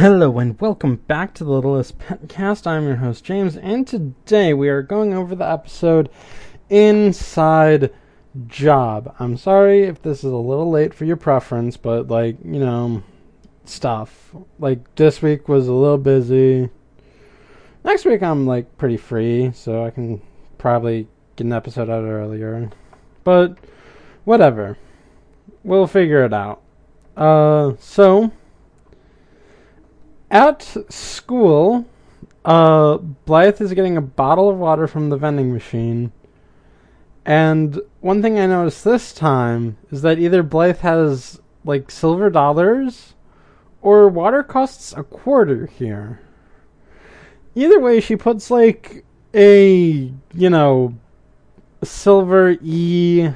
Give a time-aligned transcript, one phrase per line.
[0.00, 2.66] Hello and welcome back to the Littlest Petcast.
[2.66, 6.08] I'm your host James, and today we are going over the episode
[6.70, 7.92] Inside
[8.46, 9.14] Job.
[9.18, 13.02] I'm sorry if this is a little late for your preference, but like you know,
[13.66, 16.70] stuff like this week was a little busy.
[17.84, 20.22] Next week I'm like pretty free, so I can
[20.56, 22.70] probably get an episode out earlier.
[23.22, 23.58] But
[24.24, 24.78] whatever,
[25.62, 26.62] we'll figure it out.
[27.18, 28.32] Uh, so
[30.30, 31.86] at school,
[32.44, 36.12] uh, Blythe is getting a bottle of water from the vending machine.
[37.24, 43.14] And one thing I noticed this time is that either Blythe has like silver dollars
[43.82, 46.20] or water costs a quarter here.
[47.54, 49.04] Either way, she puts like
[49.34, 50.94] a, you know,
[51.82, 53.30] silver E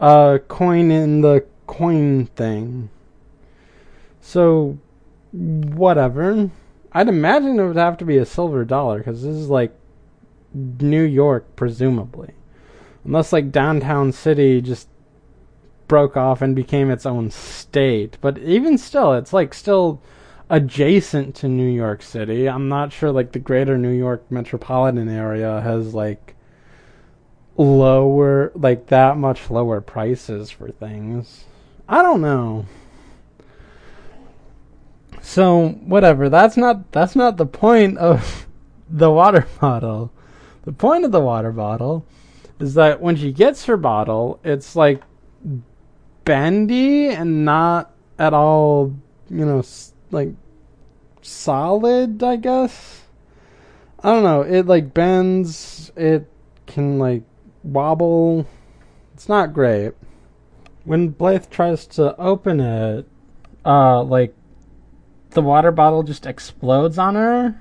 [0.00, 2.90] uh, coin in the coin thing.
[4.20, 4.78] So
[5.32, 6.50] whatever.
[6.92, 9.74] I'd imagine it would have to be a silver dollar because this is like
[10.54, 12.32] New York, presumably,
[13.04, 14.88] unless like downtown city just
[15.86, 18.18] broke off and became its own state.
[18.20, 20.00] But even still, it's like still
[20.50, 22.48] adjacent to New York City.
[22.48, 26.34] I'm not sure like the greater New York metropolitan area has like
[27.56, 31.44] lower like that much lower prices for things.
[31.88, 32.66] I don't know.
[35.28, 36.30] So whatever.
[36.30, 38.46] That's not that's not the point of
[38.90, 40.10] the water bottle.
[40.62, 42.06] The point of the water bottle
[42.58, 45.02] is that when she gets her bottle, it's like
[46.24, 48.94] bendy and not at all,
[49.28, 49.62] you know,
[50.10, 50.30] like
[51.20, 53.02] solid, I guess.
[54.02, 54.40] I don't know.
[54.40, 56.26] It like bends, it
[56.66, 57.22] can like
[57.62, 58.46] wobble.
[59.12, 59.92] It's not great.
[60.84, 63.06] When Blythe tries to open it,
[63.66, 64.34] uh like
[65.30, 67.60] the water bottle just explodes on her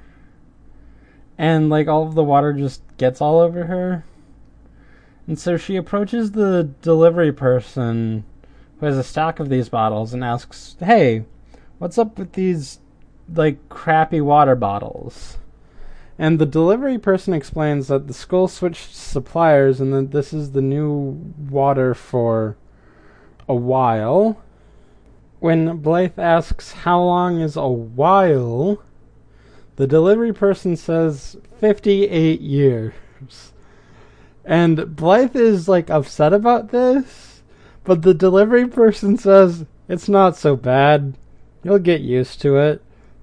[1.38, 4.04] and like all of the water just gets all over her.
[5.28, 8.24] And so she approaches the delivery person
[8.80, 11.26] who has a stack of these bottles and asks, "Hey,
[11.78, 12.80] what's up with these
[13.34, 15.38] like crappy water bottles?"
[16.18, 20.62] And the delivery person explains that the school switched suppliers and that this is the
[20.62, 22.56] new water for
[23.48, 24.38] a while
[25.40, 28.82] when Blythe asks how long is a while,
[29.76, 32.94] the delivery person says 58 years.
[34.44, 37.44] And Blythe is like upset about this,
[37.84, 41.16] but the delivery person says it's not so bad.
[41.64, 42.82] You'll get used to it.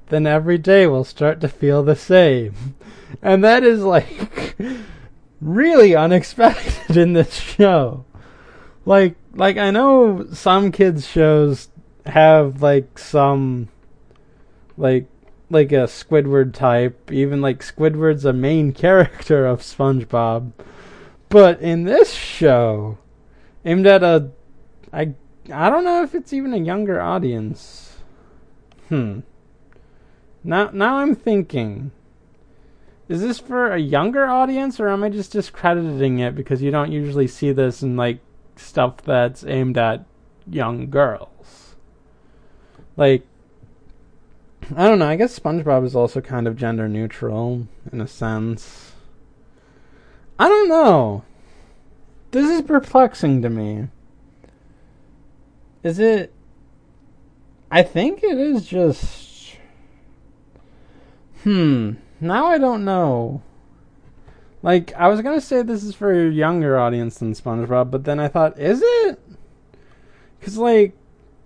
[0.09, 2.75] Then every day will start to feel the same.
[3.23, 4.57] And that is like
[5.41, 8.05] really unexpected in this show.
[8.85, 11.69] Like like I know some kids shows
[12.07, 13.69] have like some
[14.77, 15.07] like
[15.51, 20.53] like a Squidward type, even like Squidward's a main character of SpongeBob.
[21.29, 22.99] But in this show,
[23.65, 24.31] aimed at a
[24.93, 25.15] I
[25.53, 27.99] I don't know if it's even a younger audience.
[28.89, 29.21] Hmm.
[30.43, 31.91] Now now I'm thinking
[33.09, 36.91] is this for a younger audience or am I just discrediting it because you don't
[36.91, 38.21] usually see this in like
[38.57, 40.07] stuff that's aimed at
[40.47, 41.29] young girls?
[42.97, 43.27] Like
[44.75, 45.09] I don't know.
[45.09, 48.93] I guess SpongeBob is also kind of gender neutral in a sense.
[50.39, 51.23] I don't know.
[52.31, 53.89] This is perplexing to me.
[55.83, 56.33] Is it?
[57.71, 59.57] I think it is just.
[61.43, 61.93] Hmm.
[62.21, 63.43] Now I don't know.
[64.63, 68.19] Like, I was gonna say this is for a younger audience than SpongeBob, but then
[68.19, 69.21] I thought, is it?
[70.41, 70.97] Because, like,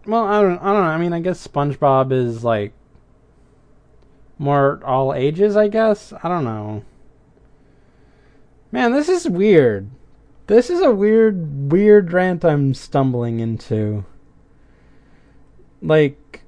[0.09, 0.89] well, I don't, I don't know.
[0.89, 2.73] I mean, I guess SpongeBob is like
[4.39, 5.55] more all ages.
[5.55, 6.83] I guess I don't know.
[8.73, 9.91] Man, this is weird.
[10.47, 14.07] This is a weird, weird rant I'm stumbling into.
[15.83, 16.43] Like,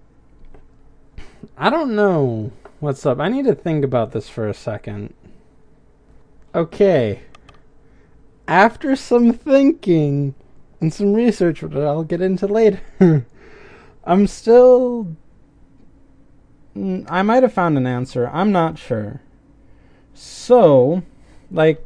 [1.58, 3.20] I don't know what's up.
[3.20, 5.12] I need to think about this for a second.
[6.54, 7.20] Okay.
[8.48, 10.34] After some thinking
[10.80, 12.80] and some research, which I'll get into later.
[14.04, 15.16] I'm still.
[16.76, 18.28] I might have found an answer.
[18.32, 19.20] I'm not sure.
[20.14, 21.02] So,
[21.50, 21.84] like,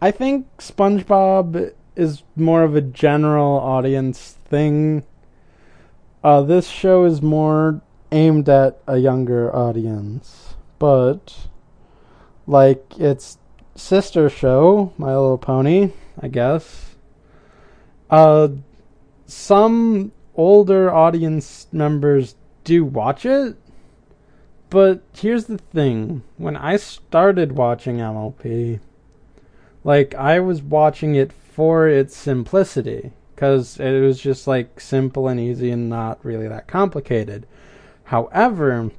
[0.00, 5.04] I think SpongeBob is more of a general audience thing.
[6.22, 7.80] Uh, this show is more
[8.12, 11.48] aimed at a younger audience, but
[12.46, 13.38] like its
[13.74, 16.96] sister show, My Little Pony, I guess.
[18.08, 18.48] Uh,
[19.26, 23.56] some older audience members do watch it.
[24.68, 28.80] but here's the thing when I started watching MLP,
[29.84, 35.38] like, I was watching it for its simplicity because it was just like simple and
[35.38, 37.46] easy and not really that complicated.
[38.04, 38.90] However,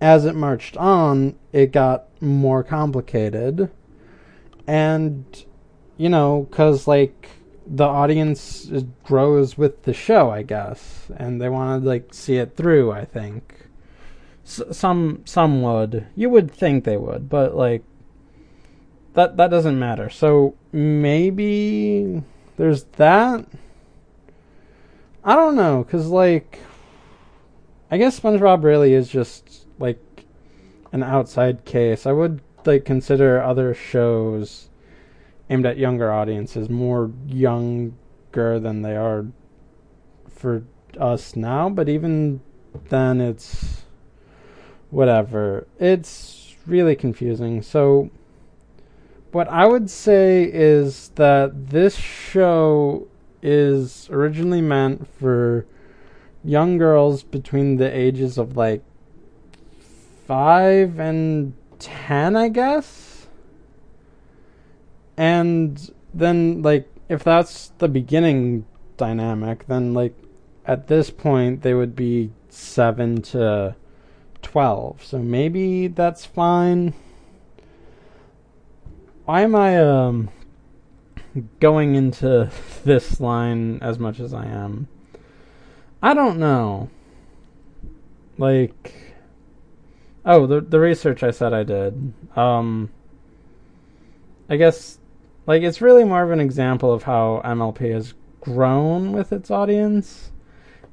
[0.00, 3.70] as it marched on, it got more complicated.
[4.66, 5.44] And,
[5.96, 7.28] you know, because, like,
[7.66, 8.70] the audience
[9.02, 11.08] grows with the show, I guess.
[11.16, 13.68] And they want to, like, see it through, I think.
[14.44, 16.06] S- some, some would.
[16.14, 17.82] You would think they would, but, like,
[19.14, 20.10] that, that doesn't matter.
[20.10, 22.22] So maybe
[22.56, 23.46] there's that.
[25.24, 26.58] I don't know, because, like,
[27.94, 30.00] I guess SpongeBob really is just like
[30.90, 32.06] an outside case.
[32.06, 34.68] I would like consider other shows
[35.50, 39.26] aimed at younger audiences more younger than they are
[40.28, 40.64] for
[40.98, 42.40] us now, but even
[42.88, 43.82] then it's
[44.90, 45.66] whatever.
[45.78, 47.62] It's really confusing.
[47.62, 48.10] So
[49.32, 53.08] what I would say is that this show
[53.42, 55.66] is originally meant for
[56.44, 58.82] young girls between the ages of like
[60.26, 63.03] five and ten, I guess.
[65.16, 68.66] And then, like, if that's the beginning
[68.96, 70.14] dynamic, then, like,
[70.66, 73.76] at this point, they would be seven to
[74.42, 75.04] 12.
[75.04, 76.94] So maybe that's fine.
[79.24, 80.30] Why am I, um,
[81.60, 82.50] going into
[82.84, 84.88] this line as much as I am?
[86.02, 86.90] I don't know.
[88.36, 88.92] Like,
[90.24, 92.12] oh, the the research I said I did.
[92.36, 92.90] Um,
[94.48, 94.98] I guess,
[95.46, 100.30] like, it's really more of an example of how MLP has grown with its audience,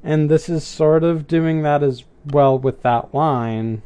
[0.04, 3.82] and this is sort of doing that as well with that line.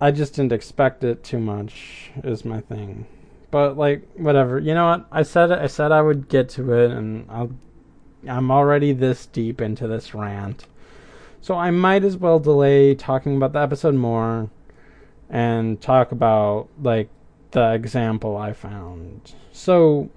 [0.00, 2.10] I just didn't expect it too much.
[2.24, 3.06] Is my thing,
[3.50, 4.58] but like whatever.
[4.58, 5.06] You know what?
[5.12, 7.52] I said I said I would get to it, and I'll
[8.26, 10.66] I'm already this deep into this rant.
[11.42, 14.50] So I might as well delay talking about the episode more
[15.28, 17.08] and talk about like
[17.52, 19.34] the example I found.
[19.52, 20.10] So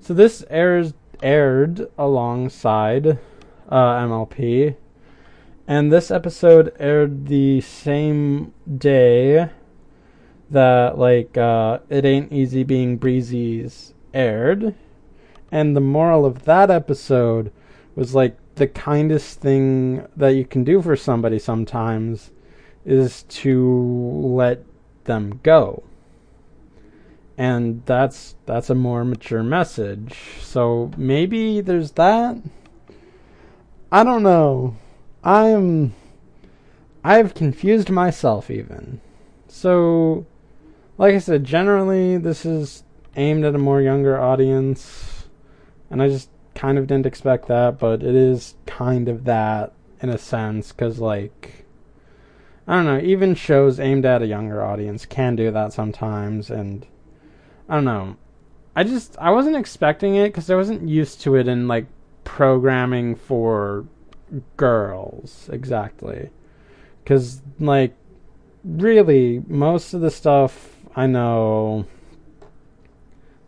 [0.00, 3.18] so this airs aired alongside
[3.68, 4.76] uh, MLP
[5.66, 9.50] and this episode aired the same day
[10.50, 14.74] that like uh, it ain't easy being Breezies aired
[15.50, 17.52] and the moral of that episode
[17.94, 22.30] was like the kindest thing that you can do for somebody sometimes
[22.84, 24.64] is to let
[25.04, 25.82] them go.
[27.38, 30.18] And that's that's a more mature message.
[30.42, 32.36] So maybe there's that.
[33.90, 34.76] I don't know.
[35.24, 35.94] I'm
[37.02, 39.00] I've confused myself even.
[39.46, 40.26] So
[40.98, 42.82] like I said, generally this is
[43.16, 45.24] aimed at a more younger audience
[45.90, 50.10] and I just kind of didn't expect that, but it is kind of that in
[50.10, 51.64] a sense, because, like,
[52.66, 56.86] I don't know, even shows aimed at a younger audience can do that sometimes, and
[57.68, 58.16] I don't know.
[58.74, 61.86] I just, I wasn't expecting it because I wasn't used to it in, like,
[62.24, 63.86] programming for
[64.56, 66.30] girls, exactly.
[67.02, 67.94] Because, like,
[68.64, 71.86] really, most of the stuff I know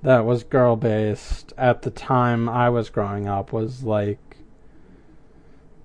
[0.03, 4.37] that was girl based at the time I was growing up was like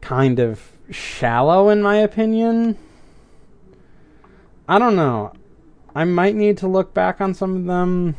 [0.02, 2.78] kind of shallow in my opinion.
[4.68, 5.34] I don't know.
[5.94, 8.16] I might need to look back on some of them.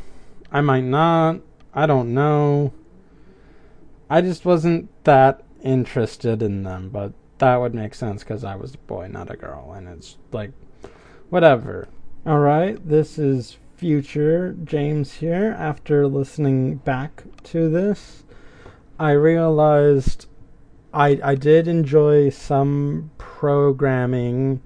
[0.51, 1.41] I might not.
[1.75, 2.73] I don't know.
[4.09, 8.75] I just wasn't that interested in them, but that would make sense because I was
[8.75, 10.53] a boy, not a girl, and it's like,
[11.29, 11.89] whatever.
[12.27, 18.25] Alright, this is future James here after listening back to this.
[18.99, 20.27] I realized
[20.95, 24.63] I I did enjoy some programming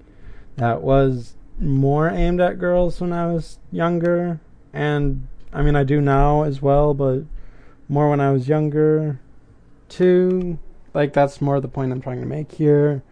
[0.55, 4.39] that was more aimed at girls when I was younger
[4.71, 7.23] and I mean I do now as well, but
[7.89, 9.19] more when I was younger
[9.89, 10.57] too.
[10.93, 13.03] Like that's more the point I'm trying to make here.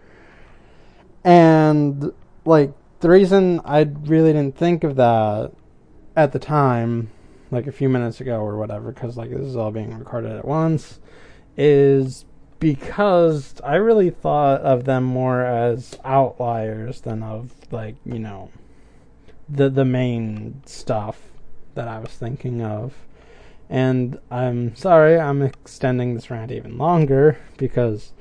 [1.23, 2.11] And
[2.45, 5.51] like the reason I really didn't think of that
[6.15, 7.11] at the time,
[7.51, 10.45] like a few minutes ago or whatever, because like this is all being recorded at
[10.45, 10.99] once,
[11.57, 12.25] is
[12.59, 18.51] because I really thought of them more as outliers than of like you know
[19.47, 21.21] the the main stuff
[21.75, 22.93] that I was thinking of.
[23.69, 28.13] And I'm sorry I'm extending this rant even longer because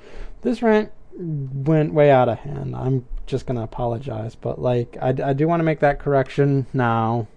[0.43, 2.76] this rant went way out of hand.
[2.76, 7.28] I'm just gonna apologize, but like I, I do want to make that correction now,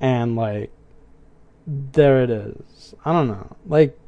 [0.00, 0.70] and like
[1.66, 2.94] there it is.
[3.04, 3.56] I don't know.
[3.66, 3.98] Like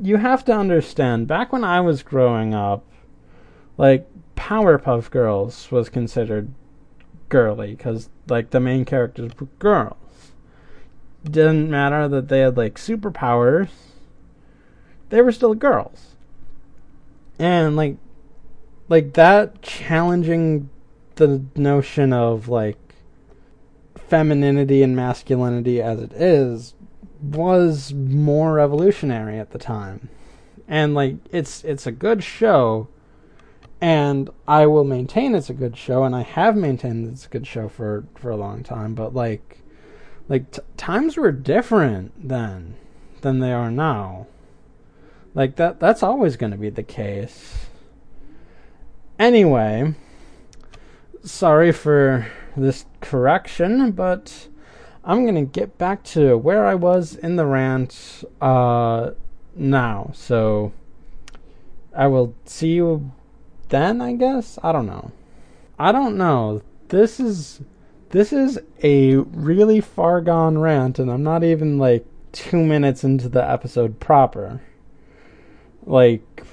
[0.00, 1.26] you have to understand.
[1.26, 2.84] Back when I was growing up,
[3.76, 6.52] like Powerpuff Girls was considered
[7.28, 9.96] girly because like the main characters were girls.
[11.24, 13.68] Didn't matter that they had like superpowers.
[15.10, 16.14] They were still girls.
[17.38, 17.96] And like
[18.88, 20.70] like that challenging
[21.16, 22.78] the notion of like
[23.96, 26.74] femininity and masculinity as it is
[27.22, 30.08] was more revolutionary at the time.
[30.66, 32.88] And like it's it's a good show
[33.80, 37.46] and I will maintain it's a good show and I have maintained it's a good
[37.46, 39.62] show for for a long time, but like
[40.30, 42.76] like t- times were different then
[43.20, 44.28] than they are now.
[45.34, 47.66] Like that that's always going to be the case.
[49.18, 49.94] Anyway,
[51.22, 54.48] sorry for this correction, but
[55.04, 59.10] I'm going to get back to where I was in the rant uh,
[59.56, 60.12] now.
[60.14, 60.72] So
[61.94, 63.10] I will see you
[63.68, 64.58] then, I guess.
[64.62, 65.10] I don't know.
[65.78, 66.62] I don't know.
[66.88, 67.60] This is
[68.10, 73.28] this is a really far gone rant and I'm not even like 2 minutes into
[73.28, 74.60] the episode proper.
[75.84, 76.44] Like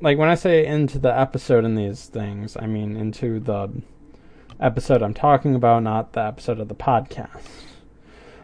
[0.00, 3.70] like when I say into the episode in these things, I mean into the
[4.60, 7.48] episode I'm talking about, not the episode of the podcast.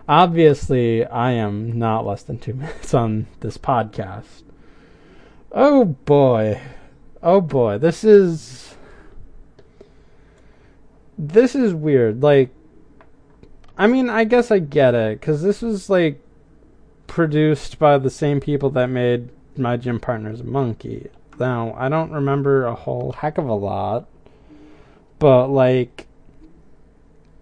[0.08, 4.42] Obviously, I am not less than two minutes on this podcast.
[5.52, 6.60] Oh boy.
[7.22, 7.78] Oh boy.
[7.78, 8.74] This is.
[11.24, 12.22] This is weird.
[12.22, 12.50] Like,
[13.78, 16.20] I mean, I guess I get it, because this was, like,
[17.06, 21.10] produced by the same people that made My Gym Partner's a Monkey.
[21.38, 24.08] Now, I don't remember a whole heck of a lot,
[25.18, 26.06] but like,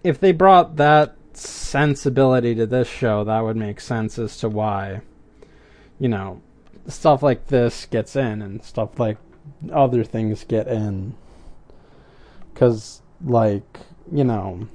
[0.03, 5.01] if they brought that sensibility to this show, that would make sense as to why,
[5.99, 6.41] you know,
[6.87, 9.17] stuff like this gets in and stuff like
[9.71, 11.15] other things get in.
[12.53, 13.79] Because, like,
[14.11, 14.67] you know,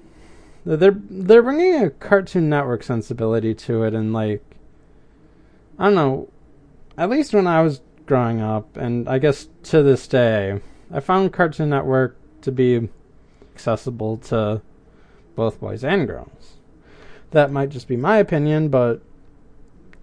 [0.65, 4.43] they're they're bringing a Cartoon Network sensibility to it, and like,
[5.79, 6.29] I don't know.
[6.99, 10.61] At least when I was growing up, and I guess to this day,
[10.91, 12.89] I found Cartoon Network to be
[13.55, 14.63] accessible to
[15.35, 16.55] both boys and girls.
[17.33, 19.03] That might just be my opinion, but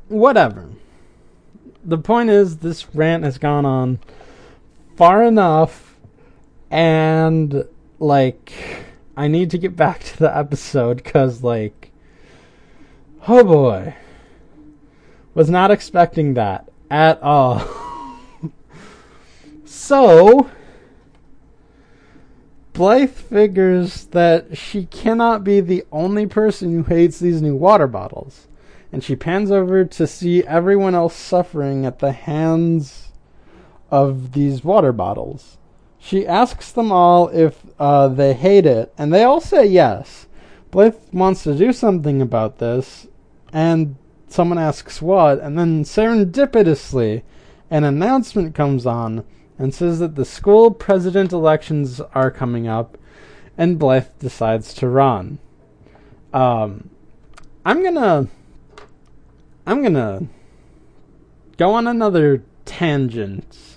[0.08, 0.70] whatever.
[1.84, 4.00] The point is, this rant has gone on
[4.96, 5.98] far enough,
[6.70, 7.66] and
[8.04, 8.54] like,
[9.16, 11.92] I need to get back to the episode because, like,
[13.28, 13.96] oh boy,
[15.34, 17.66] was not expecting that at all.
[19.66, 20.50] So,
[22.74, 28.48] Blythe figures that she cannot be the only person who hates these new water bottles.
[28.92, 33.12] And she pans over to see everyone else suffering at the hands
[33.92, 35.58] of these water bottles.
[36.06, 40.28] She asks them all if uh, they hate it, and they all say yes.
[40.70, 43.08] Blythe wants to do something about this,
[43.54, 43.96] and
[44.28, 47.24] someone asks what, and then serendipitously,
[47.72, 49.24] an announcement comes on
[49.58, 52.98] and says that the school president elections are coming up,
[53.58, 55.40] and Blythe decides to run.
[56.34, 56.90] Um,
[57.64, 58.28] I'm gonna,
[59.66, 60.28] I'm gonna
[61.56, 63.73] go on another tangent,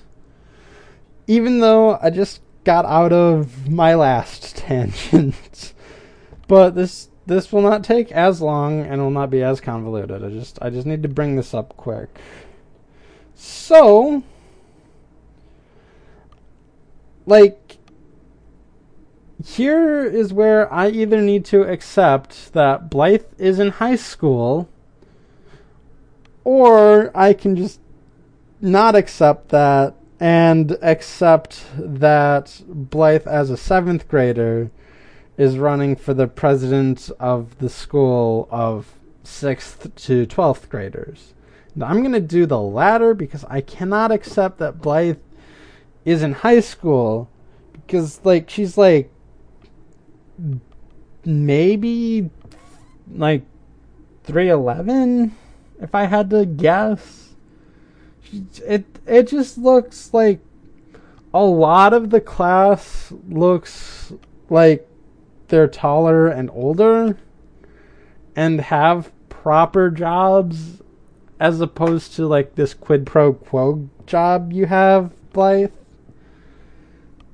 [1.26, 5.72] even though I just got out of my last tangent.
[6.48, 10.22] but this this will not take as long and will not be as convoluted.
[10.22, 12.18] I just I just need to bring this up quick.
[13.34, 14.22] So,
[17.26, 17.78] like
[19.44, 24.68] here is where I either need to accept that Blythe is in high school
[26.42, 27.80] or I can just
[28.60, 34.70] not accept that and accept that Blythe as a 7th grader
[35.36, 38.94] is running for the president of the school of
[39.24, 41.34] 6th to 12th graders.
[41.74, 45.18] Now, I'm going to do the latter because I cannot accept that Blythe
[46.06, 47.28] is in high school
[47.72, 49.10] because like she's like
[51.24, 52.30] maybe
[53.12, 53.42] like
[54.24, 55.36] 311
[55.80, 57.25] if I had to guess.
[58.66, 60.40] It it just looks like
[61.32, 64.12] a lot of the class looks
[64.48, 64.88] like
[65.48, 67.16] they're taller and older
[68.34, 70.82] and have proper jobs
[71.38, 75.72] as opposed to like this quid pro quo job you have, Blythe.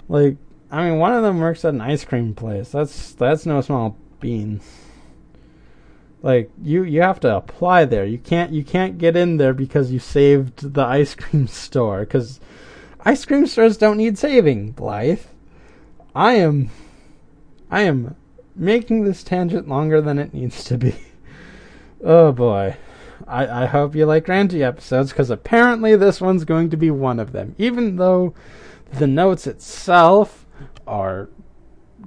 [0.08, 0.36] Like,
[0.70, 2.70] I mean, one of them works at an ice cream place.
[2.70, 4.64] That's that's no small beans.
[6.22, 8.06] Like you you have to apply there.
[8.06, 12.40] You can't you can't get in there because you saved the ice cream store because
[13.00, 15.20] ice cream stores don't need saving, Blythe.
[16.14, 16.70] I am
[17.70, 18.14] I am
[18.54, 20.94] making this tangent longer than it needs to be.
[22.04, 22.76] Oh boy.
[23.28, 27.20] I, I hope you like Ranty episodes because apparently this one's going to be one
[27.20, 27.54] of them.
[27.58, 28.34] Even though
[28.94, 30.44] the notes itself
[30.84, 31.28] are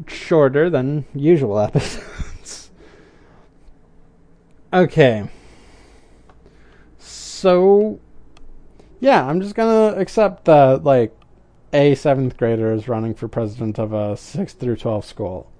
[0.07, 2.03] shorter than usual episodes.
[4.75, 5.27] okay.
[6.99, 7.99] So,
[8.99, 11.15] yeah, I'm just gonna accept that, like,
[11.73, 15.51] a seventh grader is running for president of a 6 through 12 school.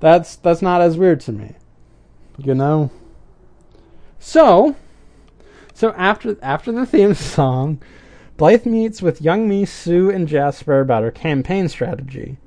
[0.00, 1.54] That's that's not as weird to me.
[2.38, 2.90] You know?
[4.18, 4.76] So,
[5.74, 7.82] so after after the theme song,
[8.36, 12.38] Blythe meets with Youngmi, Sue, and Jasper about her campaign strategy.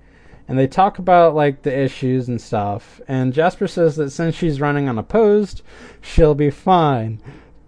[0.50, 3.00] And they talk about like the issues and stuff.
[3.08, 5.62] And Jasper says that since she's running unopposed,
[6.01, 7.22] she'll be fine.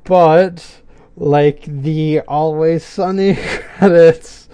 [0.03, 0.81] But
[1.15, 3.35] like the always sunny
[3.77, 4.49] credits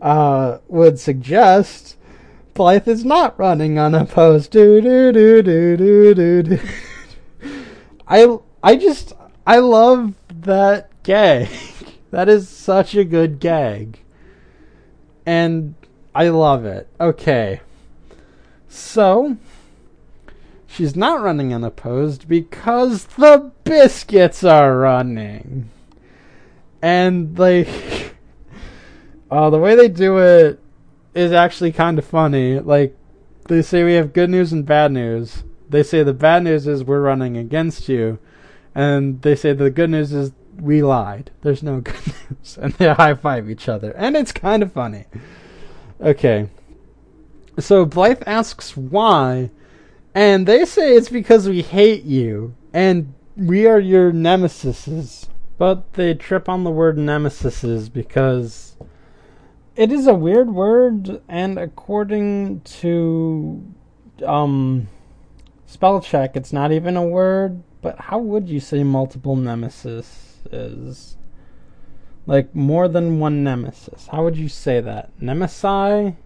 [0.00, 1.96] uh, would suggest,
[2.54, 4.52] Blythe is not running unopposed.
[4.52, 6.60] Do do do do do do do.
[8.06, 9.12] I I just
[9.44, 11.48] I love that gag.
[12.12, 13.98] that is such a good gag.
[15.26, 15.74] And
[16.16, 16.88] I love it.
[16.98, 17.60] Okay.
[18.68, 19.36] So
[20.66, 25.68] she's not running unopposed because the Biskits are running.
[26.80, 27.68] And like
[29.30, 30.58] uh, the way they do it
[31.14, 32.60] is actually kind of funny.
[32.60, 32.96] Like,
[33.48, 35.44] they say we have good news and bad news.
[35.68, 38.18] They say the bad news is we're running against you.
[38.74, 41.30] And they say the good news is we lied.
[41.42, 42.56] There's no good news.
[42.56, 43.90] And they high five each other.
[43.92, 45.04] And it's kind of funny.
[46.00, 46.48] Okay.
[47.58, 49.50] So Blythe asks why.
[50.14, 52.54] And they say it's because we hate you.
[52.72, 55.28] And we are your nemesises.
[55.58, 58.76] But they trip on the word nemesises because
[59.76, 63.62] it is a weird word, and according to
[64.24, 64.88] um,
[65.66, 67.62] spell check, it's not even a word.
[67.82, 71.15] But how would you say multiple nemesis is?
[72.26, 74.08] Like more than one nemesis.
[74.10, 75.16] How would you say that?
[75.20, 76.16] Nemesi?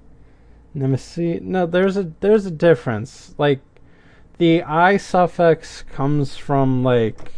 [0.75, 1.41] Nemesis?
[1.43, 3.35] No, there's a there's a difference.
[3.37, 3.61] Like
[4.39, 7.33] the i suffix comes from like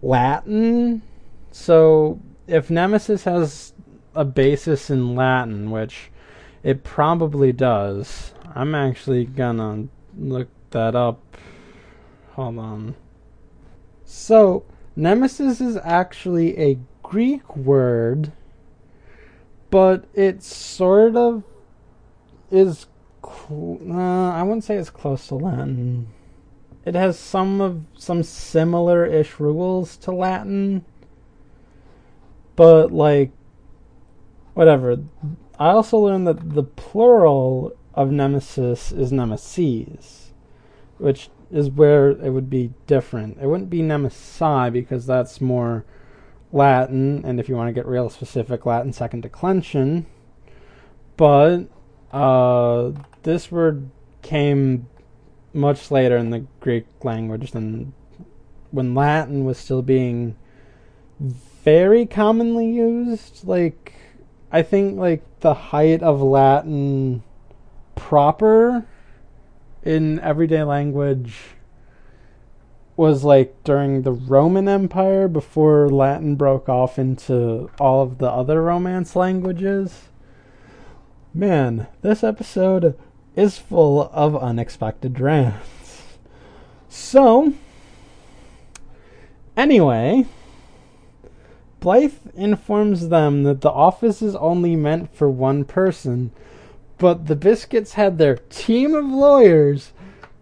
[0.00, 1.02] Latin.
[1.50, 3.74] So if nemesis has
[4.14, 6.10] a basis in Latin, which
[6.62, 8.34] it probably does.
[8.54, 11.36] I'm actually gonna look that up.
[12.32, 12.96] Hold on.
[14.04, 14.64] So,
[14.96, 16.78] nemesis is actually a
[17.10, 18.30] Greek word,
[19.68, 21.42] but it sort of
[22.52, 22.86] is.
[23.50, 26.06] Uh, I wouldn't say it's close to Latin.
[26.84, 30.84] It has some of some similar-ish rules to Latin,
[32.54, 33.32] but like
[34.54, 34.98] whatever.
[35.58, 40.32] I also learned that the plural of nemesis is nemesis,
[40.98, 43.38] which is where it would be different.
[43.42, 45.84] It wouldn't be nemesi because that's more
[46.52, 50.06] Latin, and if you want to get real specific, Latin second declension.
[51.16, 51.64] But
[52.12, 53.90] uh, this word
[54.22, 54.88] came
[55.52, 57.92] much later in the Greek language than
[58.70, 60.36] when Latin was still being
[61.20, 63.46] very commonly used.
[63.46, 63.94] Like
[64.50, 67.22] I think like the height of Latin
[67.94, 68.86] proper
[69.82, 71.36] in everyday language
[73.00, 78.60] was like during the Roman Empire before Latin broke off into all of the other
[78.60, 80.08] Romance languages.
[81.32, 82.98] Man, this episode
[83.34, 86.18] is full of unexpected rants.
[86.90, 87.54] So,
[89.56, 90.26] anyway,
[91.80, 96.32] Blythe informs them that the office is only meant for one person,
[96.98, 99.92] but the Biskits had their team of lawyers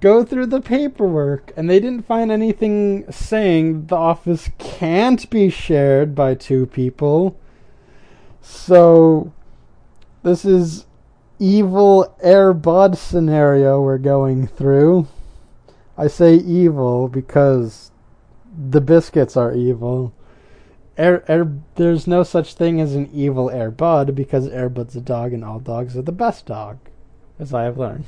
[0.01, 6.15] go through the paperwork and they didn't find anything saying the office can't be shared
[6.15, 7.39] by two people.
[8.41, 9.33] So,
[10.23, 10.87] this is
[11.39, 15.09] evil Air Bud scenario we're going through.
[15.97, 17.91] I say evil because
[18.57, 20.15] the Biskits are evil.
[20.97, 25.01] Air, Air, there's no such thing as an evil Air Bud because Air Bud's a
[25.01, 26.79] dog and all dogs are the best dog,
[27.39, 28.05] as I have learned.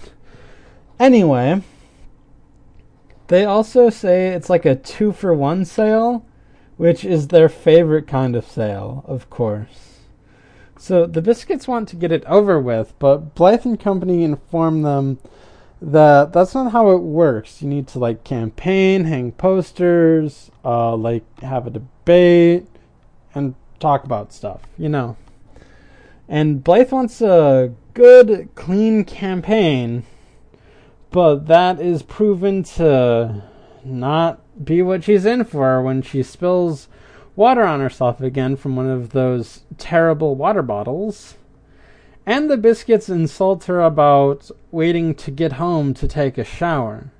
[0.99, 1.63] Anyway,
[3.31, 6.27] they also say it's like a two for one sale,
[6.77, 10.01] which is their favorite kind of sale, of course.
[10.77, 15.21] So the Biskits want to get it over with, but Blythe and company inform them
[15.81, 17.63] that that's not how it works.
[17.63, 22.67] You need to like campaign, hang posters, uh, like have a debate,
[23.33, 25.17] and talk about stuff, you know.
[26.29, 30.05] And Blythe wants a good, clean campaign,
[31.11, 33.43] but that is proven to
[33.85, 36.89] not be what she's in for when she spills
[37.35, 41.37] water on herself again from one of those terrible water bottles.
[42.27, 47.11] And the Biskits insult her about waiting to get home to take a shower.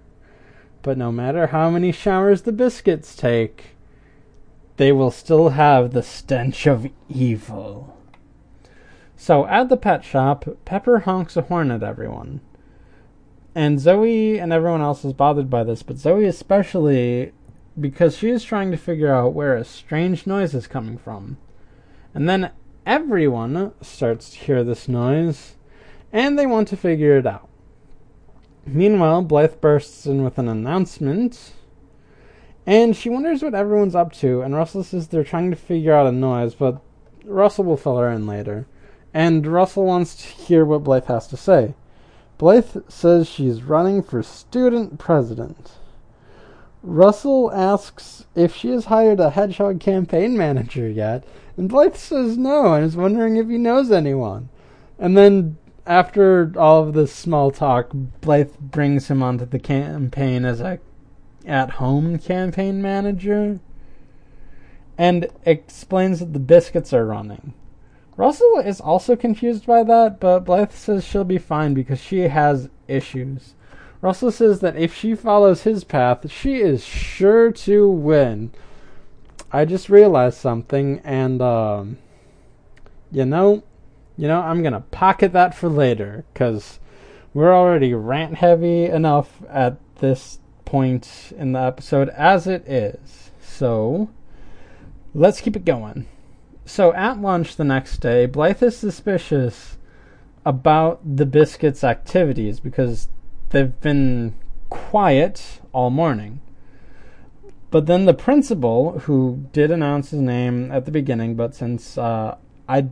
[0.83, 3.77] But no matter how many showers the Biskits take,
[4.77, 7.97] they will still have the stench of evil.
[9.17, 12.41] So at the pet shop, Pepper honks a horn at everyone.
[13.55, 17.33] And Zoe and everyone else is bothered by this, but Zoe especially
[17.79, 21.39] because she is trying to figure out where a strange noise is coming from.
[22.15, 22.51] And then
[22.87, 25.57] everyone starts to hear this noise,
[26.13, 27.49] and they want to figure it out.
[28.67, 31.53] Meanwhile, Blythe bursts in with an announcement,
[32.67, 36.07] and she wonders what everyone's up to, and Russell says they're trying to figure out
[36.07, 36.81] a noise, but
[37.25, 38.67] Russell will fill her in later.
[39.13, 41.75] And Russell wants to hear what Blythe has to say.
[42.41, 45.73] Blythe says she's running for student president.
[46.83, 51.23] Russell asks if she has hired a hedgehog campaign manager yet,
[51.59, 54.49] and Blythe says no and is wondering if he knows anyone.
[54.99, 60.63] And then, after all of this small talk, Blythe brings him onto the campaign as
[60.63, 60.79] a
[61.45, 63.61] at home campaign manager
[64.97, 67.53] and explains that the Biskits are running.
[68.21, 72.69] Russell is also confused by that, but Blythe says she'll be fine because she has
[72.87, 73.55] issues.
[74.03, 78.51] Russell says that if she follows his path, she is sure to win.
[79.51, 81.97] I just realized something, and um,
[83.11, 83.63] you know,
[84.19, 86.79] you know, I'm gonna pocket that for later because
[87.33, 93.31] we're already rant heavy enough at this point in the episode as it is.
[93.41, 94.11] So
[95.15, 96.07] let's keep it going.
[96.71, 99.77] So at lunch the next day, Blythe is suspicious
[100.47, 103.09] about the Biskits' activities because
[103.49, 104.37] they've been
[104.69, 106.41] quiet all morning.
[107.73, 112.37] But then the principal, who did announce his name at the beginning, but since uh,
[112.69, 112.87] I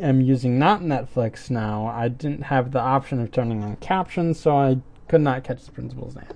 [0.00, 4.56] am using not Netflix now, I didn't have the option of turning on captions, so
[4.56, 6.32] I could not catch the principal's name.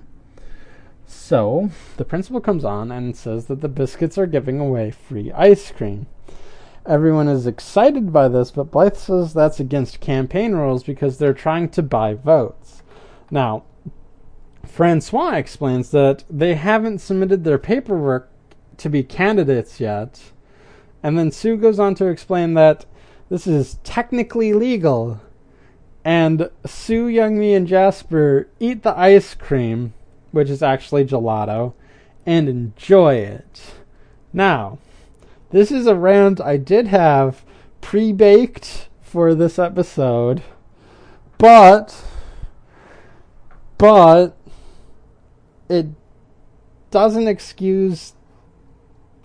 [1.07, 5.71] So the principal comes on and says that the Biskits are giving away free ice
[5.71, 6.05] cream.
[6.85, 11.69] Everyone is excited by this, but Blythe says that's against campaign rules because they're trying
[11.69, 12.83] to buy votes.
[13.31, 13.63] Now,
[14.63, 18.29] Francois explains that they haven't submitted their paperwork
[18.77, 20.31] to be candidates yet.
[21.01, 22.85] And then Sue goes on to explain that
[23.29, 25.21] this is technically legal.
[26.03, 29.95] And Sue, Youngmi, and Jasper eat the ice cream,
[30.31, 31.73] which is actually gelato,
[32.27, 33.73] and enjoy it.
[34.31, 34.77] Now,
[35.55, 37.45] this is a rant I did have
[37.79, 40.43] pre baked for this episode,
[41.37, 42.03] but
[43.77, 44.35] but
[45.69, 45.87] it
[46.91, 48.15] doesn't excuse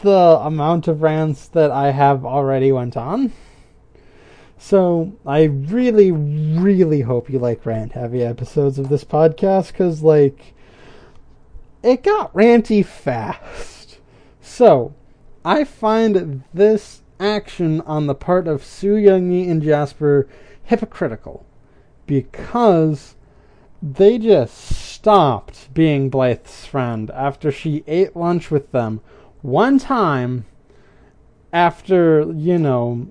[0.03, 3.33] the amount of rants that I have already went on.
[4.57, 10.55] So I really, really hope you like rant heavy episodes of this podcast because, like,
[11.83, 13.99] it got ranty fast.
[14.41, 14.95] So
[15.45, 20.29] I find this action on the part of Sue Youngmi and Jasper
[20.65, 21.47] hypocritical
[22.07, 23.17] because
[23.83, 29.01] they just stopped being Blythe's friend after she ate lunch with them
[29.41, 30.45] one time
[31.53, 33.09] after, you know,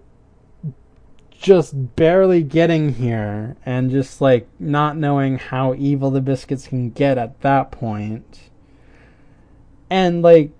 [1.31, 7.17] just barely getting here and just like not knowing how evil the Biskits can get
[7.17, 8.49] at that point.
[9.89, 10.51] And like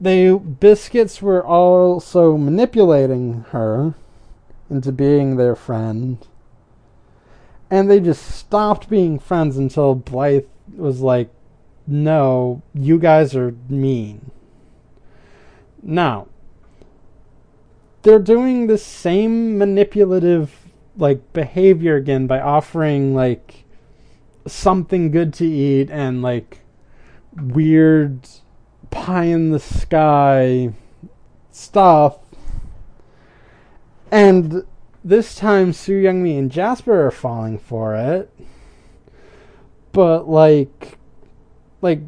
[0.00, 3.94] the Biskits were also manipulating her
[4.70, 6.26] into being their friend
[7.70, 11.30] and they just stopped being friends until Blythe was like,
[11.86, 14.30] no, you guys are mean.
[15.82, 16.28] Now,
[18.02, 20.54] they're doing the same manipulative
[20.96, 23.64] like behavior again by offering like
[24.46, 26.60] something good to eat and like
[27.36, 28.28] weird
[28.90, 30.72] pie in the sky
[31.50, 32.18] stuff
[34.10, 34.64] and
[35.04, 38.30] this time Sue Youngmi and Jasper are falling for it.
[39.92, 40.98] But like
[41.80, 42.00] like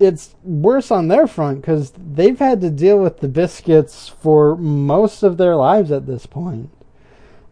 [0.00, 5.22] it's worse on their front cuz they've had to deal with the Biskits for most
[5.22, 6.70] of their lives at this point.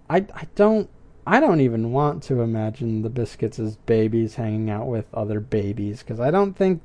[0.09, 0.89] I I don't
[1.27, 6.01] I don't even want to imagine the Biskits as babies hanging out with other babies
[6.01, 6.83] because I don't think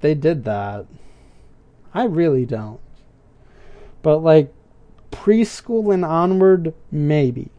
[0.00, 0.86] they did that.
[1.94, 2.80] I really don't.
[4.02, 4.52] But like
[5.10, 7.50] preschool and onward, maybe.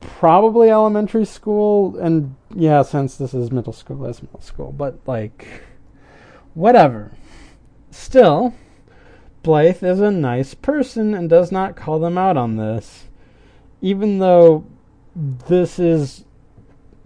[0.00, 4.72] Probably elementary school, and yeah, since this is middle school, it's middle school.
[4.72, 5.46] But like,
[6.54, 7.12] whatever.
[7.90, 8.54] Still,
[9.42, 13.04] Blythe is a nice person and does not call them out on this
[13.80, 14.64] even though
[15.14, 16.24] this is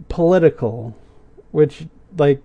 [0.08, 0.96] political,
[1.50, 2.42] which like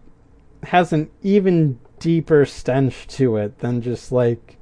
[0.63, 4.57] has an even deeper stench to it than just like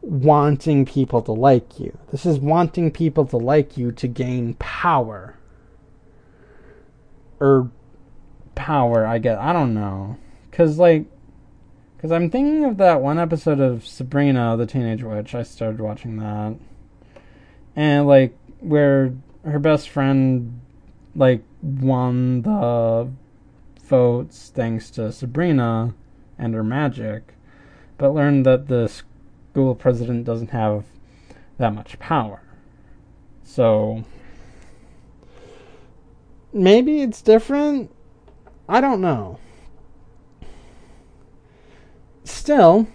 [0.00, 1.96] wanting people to like you.
[2.10, 5.36] This is wanting people to like you to gain power.
[7.40, 7.70] Or
[8.54, 9.38] power, I guess.
[9.40, 10.16] I don't know.
[10.50, 11.06] Cuz like
[11.98, 15.34] cuz I'm thinking of that one episode of Sabrina the Teenage Witch.
[15.34, 16.56] I started watching that.
[17.76, 20.60] And like where her best friend
[21.14, 23.08] like won the
[23.84, 25.94] votes thanks to Sabrina
[26.42, 27.34] and her magic,
[27.98, 30.84] but learned that the school president doesn't have
[31.56, 32.42] that much power.
[33.44, 34.04] So
[36.52, 37.92] maybe it's different.
[38.68, 39.38] I don't know.
[42.24, 42.88] Still,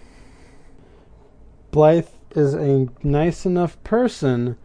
[1.70, 4.58] Blythe is a nice enough person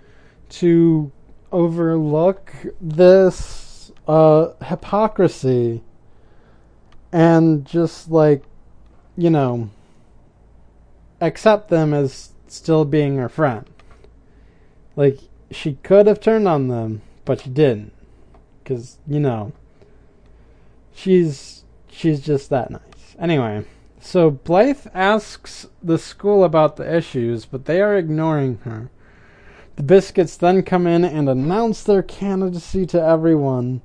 [0.50, 1.10] to
[1.54, 5.84] overlook this uh, hypocrisy
[7.14, 8.44] and just like
[9.16, 9.70] you know
[11.22, 13.66] accept them as still being her friend.
[14.96, 15.20] Like
[15.52, 17.94] she could have turned on them but she didn't.
[18.64, 19.54] Because you know
[20.94, 23.16] she's she's just that nice.
[23.20, 23.66] Anyway
[24.00, 28.90] so blythe asks the school about the issues but they are ignoring her.
[29.76, 33.82] The Biskits then come in and announce their candidacy to everyone,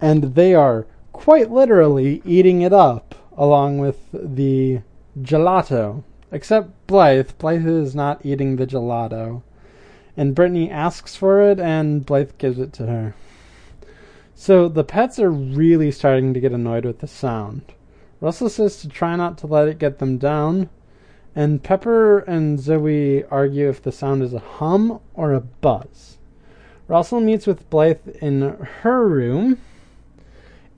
[0.00, 4.80] and they are quite literally eating it up along with the
[5.18, 6.02] gelato.
[6.30, 7.30] Except Blythe.
[7.38, 9.42] Blythe is not eating the gelato.
[10.14, 13.14] And Brittany asks for it, and Blythe gives it to her.
[14.34, 17.62] So the pets are really starting to get annoyed with the sound.
[18.20, 20.68] Russell says to try not to let it get them down,
[21.34, 26.18] and Pepper and Zoe argue if the sound is a hum or a buzz.
[26.88, 28.42] Russell meets with Blythe in
[28.82, 29.58] her room,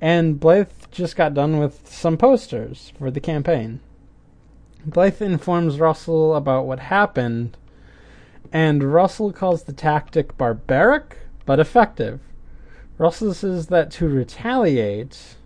[0.00, 3.80] and Blythe just got done with some posters for the campaign.
[4.84, 7.56] Blythe informs Russell about what happened,
[8.52, 12.20] and Russell calls the tactic barbaric but effective.
[12.98, 15.36] Russell says that to retaliate,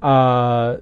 [0.00, 0.78] uh,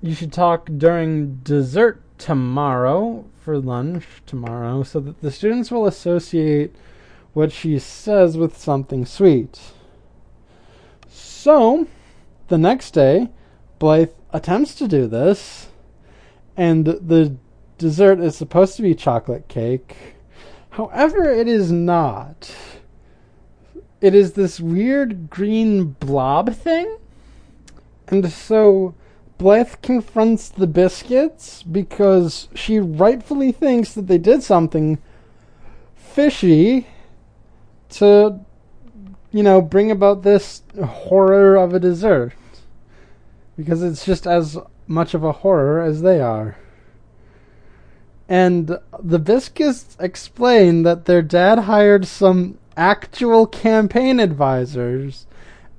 [0.00, 6.74] you should talk during dessert tomorrow for lunch tomorrow so that the students will associate
[7.32, 9.60] what she says with something sweet.
[11.08, 11.86] So,
[12.48, 13.28] the next day,
[13.78, 15.68] Blythe attempts to do this,
[16.56, 17.36] and the
[17.78, 19.96] dessert is supposed to be chocolate cake.
[20.70, 22.54] However, it is not.
[24.00, 26.98] It is this weird green blob thing.
[28.08, 28.94] And so
[29.38, 34.98] Blythe confronts the Biskits because she rightfully thinks that they did something
[35.94, 36.86] fishy
[37.90, 38.40] to,
[39.30, 42.32] you know, bring about this horror of a dessert.
[43.58, 46.56] Because it's just as much of a horror as they are.
[48.28, 48.68] And
[49.02, 55.26] the Biskits explain that their dad hired some actual campaign advisors,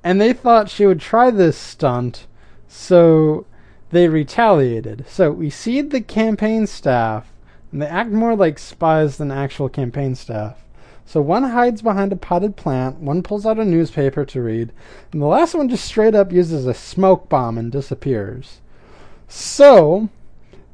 [0.04, 2.28] and they thought she would try this stunt.
[2.68, 3.46] So
[3.92, 5.06] they retaliated.
[5.08, 7.32] So we seed the campaign staff,
[7.72, 10.66] and they act more like spies than actual campaign staff.
[11.10, 14.72] So one hides behind a potted plant, one pulls out a newspaper to read,
[15.12, 18.62] and the last one just straight up uses a smoke bomb and disappears.
[19.28, 20.10] So,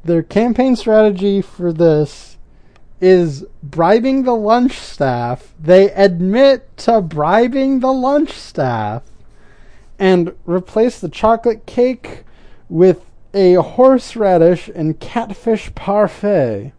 [0.04, 2.36] their campaign strategy for this
[3.00, 5.54] is bribing the lunch staff.
[5.58, 9.04] They admit to bribing the lunch staff
[9.98, 12.26] and replace the chocolate cake
[12.68, 16.74] with a horseradish and catfish parfait.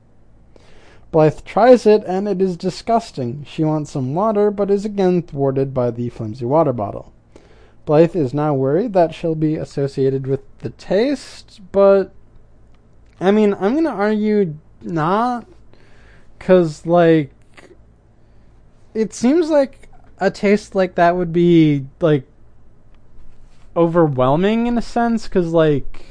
[1.16, 3.46] Blythe tries it and it is disgusting.
[3.48, 7.10] She wants some water, but is again thwarted by the flimsy water bottle.
[7.86, 12.12] Blythe is now worried that she'll be associated with the taste, but
[13.18, 15.46] I mean, I'm going to argue not,
[16.38, 17.32] because, like,
[18.92, 22.24] it seems like a taste like that would be, like,
[23.74, 26.04] overwhelming in a sense because like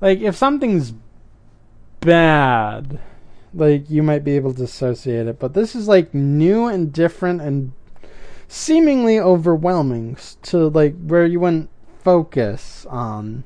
[0.00, 0.92] like if something's
[2.00, 3.00] bad
[3.54, 7.40] like you might be able to associate it, but this is like new and different
[7.40, 7.72] and
[8.48, 11.70] seemingly overwhelming to like where you wouldn't
[12.02, 13.44] focus on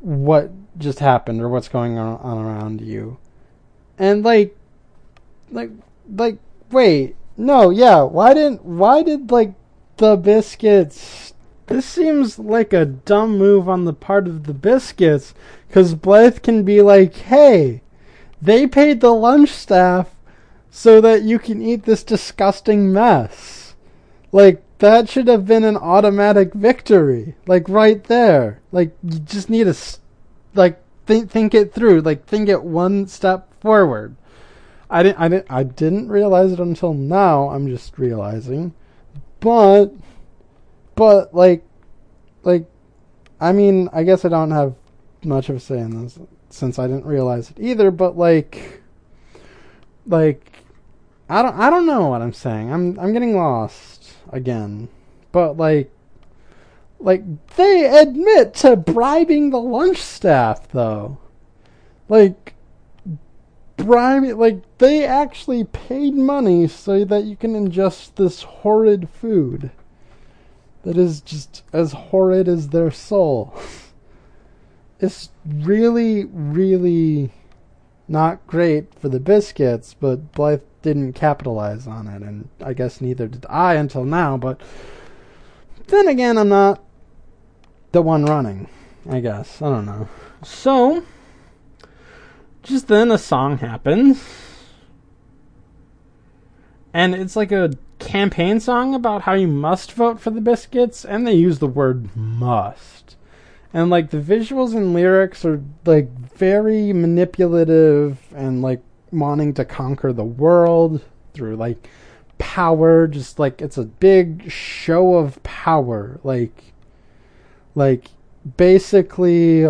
[0.00, 3.18] what just happened or what's going on around you.
[3.98, 4.56] And like
[5.50, 5.70] like
[6.14, 6.38] like
[6.70, 9.54] wait, no, yeah, why didn't why did like
[9.96, 11.32] the Biskits
[11.66, 15.34] this seems like a dumb move on the part of the Biskits
[15.70, 17.82] cuz Blythe can be like, "Hey,
[18.40, 20.14] they paid the lunch staff
[20.70, 23.74] so that you can eat this disgusting mess."
[24.32, 27.34] Like that should have been an automatic victory.
[27.46, 28.60] Like right there.
[28.72, 29.76] Like you just need to
[30.54, 32.00] like think think it through.
[32.00, 34.16] Like think it one step forward.
[34.88, 37.50] I didn't I didn't I didn't realize it until now.
[37.50, 38.74] I'm just realizing.
[39.40, 39.92] But
[40.94, 41.64] but like
[42.42, 42.66] like
[43.40, 44.74] I mean, I guess I don't have
[45.24, 46.18] much of a say in this
[46.50, 48.82] since I didn't realize it either, but like
[50.06, 50.52] like
[51.28, 52.72] I don't I don't know what I'm saying.
[52.72, 54.88] I'm I'm getting lost again.
[55.32, 55.90] But like
[56.98, 57.22] like
[57.56, 61.18] they admit to bribing the lunch staff though.
[62.08, 62.54] Like
[63.76, 69.70] bribing like they actually paid money so that you can ingest this horrid food
[70.82, 73.54] that is just as horrid as their soul.
[75.00, 77.32] it's really really
[78.10, 83.28] not great for the Biskits, but Blythe didn't capitalize on it, and I guess neither
[83.28, 84.60] did I until now, but
[85.86, 86.82] then again, I'm not
[87.92, 88.68] the one running,
[89.08, 89.62] I guess.
[89.62, 90.08] I don't know.
[90.42, 91.04] So,
[92.62, 94.24] just then a song happens.
[96.92, 101.26] And it's like a campaign song about how you must vote for the Biskits, and
[101.26, 102.99] they use the word must
[103.72, 110.12] and like the visuals and lyrics are like very manipulative and like wanting to conquer
[110.12, 111.02] the world
[111.34, 111.88] through like
[112.38, 113.06] power.
[113.06, 116.18] Just like it's a big show of power.
[116.24, 116.74] Like
[117.74, 118.08] like
[118.56, 119.68] basically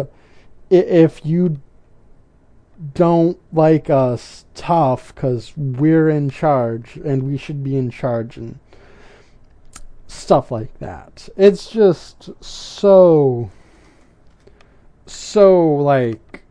[0.71, 1.61] if you
[2.95, 8.59] don't like us tough cuz we're in charge and we should be in charge and
[10.07, 11.29] stuff like that.
[11.37, 13.51] It's just so
[15.11, 16.43] so like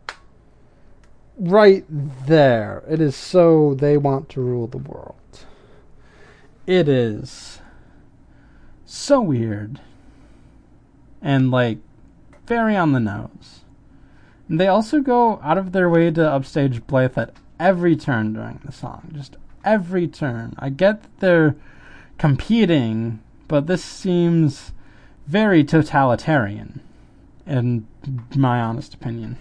[1.38, 2.84] right there.
[2.88, 5.16] It is so they want to rule the world.
[6.66, 7.60] It is
[8.84, 9.80] so weird
[11.22, 11.78] and like
[12.46, 13.60] very on the nose.
[14.48, 18.60] And they also go out of their way to upstage Blythe at every turn during
[18.64, 19.10] the song.
[19.14, 20.54] Just every turn.
[20.58, 21.56] I get that they're
[22.18, 24.72] competing, but this seems
[25.26, 26.80] very totalitarian
[27.46, 27.86] in
[28.36, 29.36] my honest opinion.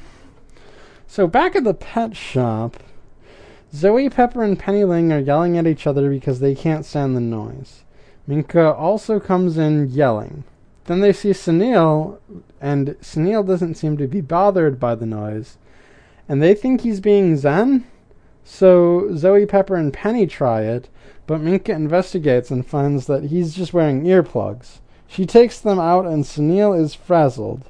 [1.07, 2.77] So back at the pet shop,
[3.73, 7.21] Zoe Pepper and Penny Ling are yelling at each other because they can't stand the
[7.21, 7.83] noise.
[8.27, 10.43] Minka also comes in yelling.
[10.85, 12.19] Then they see Sunil,
[12.59, 15.57] and Sunil doesn't seem to be bothered by the noise,
[16.27, 17.85] and they think he's being zen.
[18.43, 20.89] So Zoe Pepper and Penny try it,
[21.27, 24.79] but Minka investigates and finds that he's just wearing earplugs.
[25.07, 27.69] She takes them out, and Sunil is frazzled.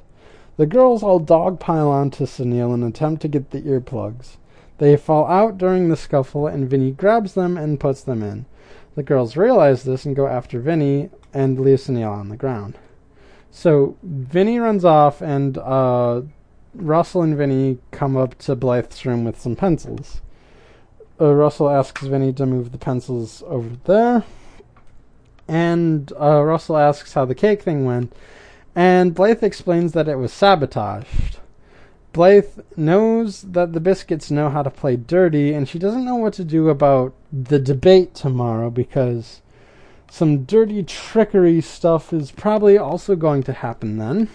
[0.60, 4.36] The girls all dogpile onto Sunil and attempt to get the earplugs.
[4.76, 8.44] They fall out during the scuffle, and Vinnie grabs them and puts them in.
[8.94, 12.76] The girls realize this and go after Vinnie and leave Sunil on the ground.
[13.50, 16.20] So Vinnie runs off, and uh,
[16.74, 20.20] Russell and Vinnie come up to Blythe's room with some pencils.
[21.18, 24.24] Uh, Russell asks Vinnie to move the pencils over there,
[25.48, 28.14] and uh, Russell asks how the cake thing went,
[28.74, 31.38] and Blythe explains that it was sabotaged.
[32.12, 36.32] Blythe knows that the Biskits know how to play dirty, and she doesn't know what
[36.34, 39.42] to do about the debate tomorrow because
[40.10, 44.28] some dirty trickery stuff is probably also going to happen then.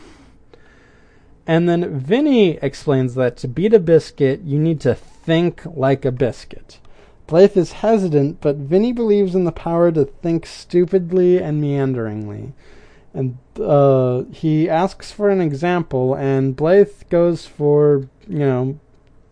[1.46, 6.12] And then Vinnie explains that to beat a biscuit, you need to think like a
[6.12, 6.80] biscuit.
[7.28, 12.54] Blythe is hesitant, but Vinnie believes in the power to think stupidly and meanderingly
[13.16, 18.78] and uh, he asks for an example, and Blythe goes for, you know,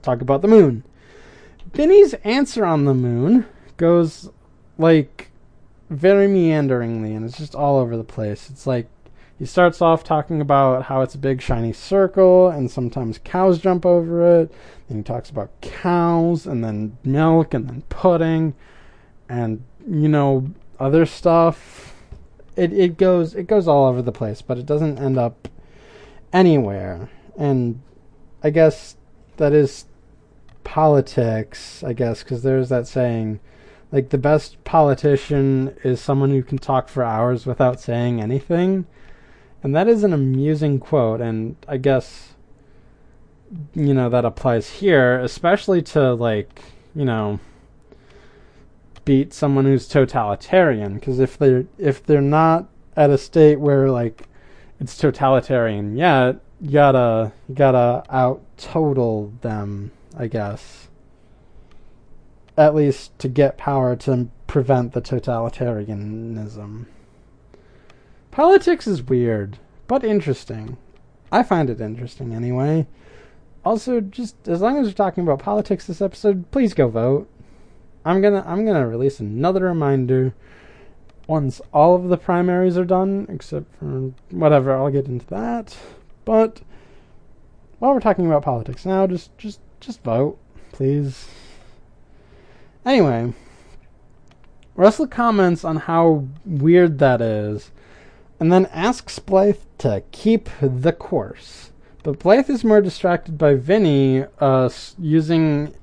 [0.01, 0.86] talk about the moon.
[1.73, 4.29] Vinnie's answer on the moon goes
[4.77, 5.31] like
[5.89, 8.49] very meanderingly, and it's just all over the place.
[8.49, 8.88] It's like
[9.38, 13.86] he starts off talking about how it's a big shiny circle, and sometimes cows jump
[13.86, 14.53] over it.
[14.88, 18.53] Then he talks about cows, and then milk, and then pudding,
[19.27, 21.93] and you know other stuff
[22.56, 25.47] it it goes it goes all over the place, but it doesn't end up
[26.32, 27.10] anywhere.
[27.38, 27.82] And
[28.43, 28.95] I guess
[29.38, 29.86] that is
[30.64, 33.39] politics, I guess, because there's that saying,
[33.91, 38.86] like the best politician is someone who can talk for hours without saying anything.
[39.62, 42.34] And that is an amusing quote, and I guess
[43.74, 46.62] you know that applies here, especially to like,
[46.95, 47.39] you know,
[49.06, 54.28] beat someone who's totalitarian because if they're if they're not at a state where like
[54.80, 60.88] it's totalitarian yet, you gotta you gotta out total them, I guess.
[62.58, 66.86] At least to get power to prevent the totalitarianism.
[68.30, 70.78] Politics is weird, but interesting.
[71.32, 72.88] I find it interesting anyway.
[73.66, 77.30] Also, just as long as we're talking about politics this episode, please go vote.
[78.06, 80.34] I'm gonna I'm gonna release another reminder
[81.28, 85.78] once all of the primaries are done, except for whatever, I'll get into that.
[86.26, 86.62] But
[87.80, 90.38] while we're talking about politics now, just just just vote,
[90.72, 91.28] please.
[92.86, 93.34] Anyway,
[94.76, 97.72] Russell comments on how weird that is
[98.43, 101.72] and then asks Blythe to keep the course.
[102.04, 105.74] But Blythe is more distracted by Vinnie uh, using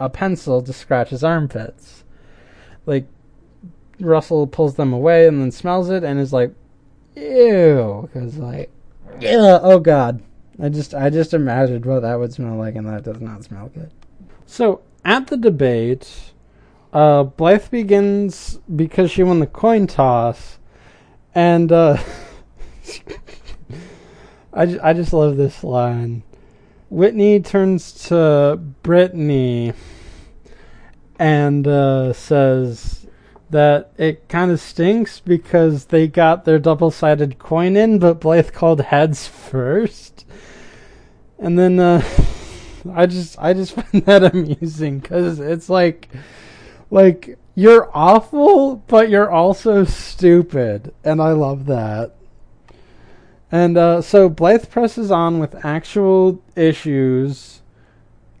[0.00, 2.04] a pencil to scratch his armpits.
[2.86, 3.06] Like,
[4.00, 6.52] Russell pulls them away and then smells it and is like,
[7.14, 8.08] ew.
[8.12, 8.70] Because, like,
[9.20, 10.22] yeah, oh god.
[10.60, 13.68] I just, I just imagined what that would smell like and that does not smell
[13.68, 13.92] good.
[14.46, 16.32] So, at the debate,
[16.92, 20.58] uh, Blythe begins because she won the coin toss
[21.34, 21.98] and uh,
[24.52, 26.22] I, I just love this line.
[26.90, 29.74] Whittany turns to Brittany
[31.20, 33.06] and uh, says
[33.50, 38.52] that it kind of stinks because they got their double sided coin in, but Blythe
[38.52, 40.24] called heads first.
[41.38, 42.02] And then uh,
[42.94, 46.08] I just I just find that amusing because it's like
[46.90, 52.14] like you're awful, but you're also stupid, and I love that.
[53.52, 57.60] And uh, so Blythe presses on with actual issues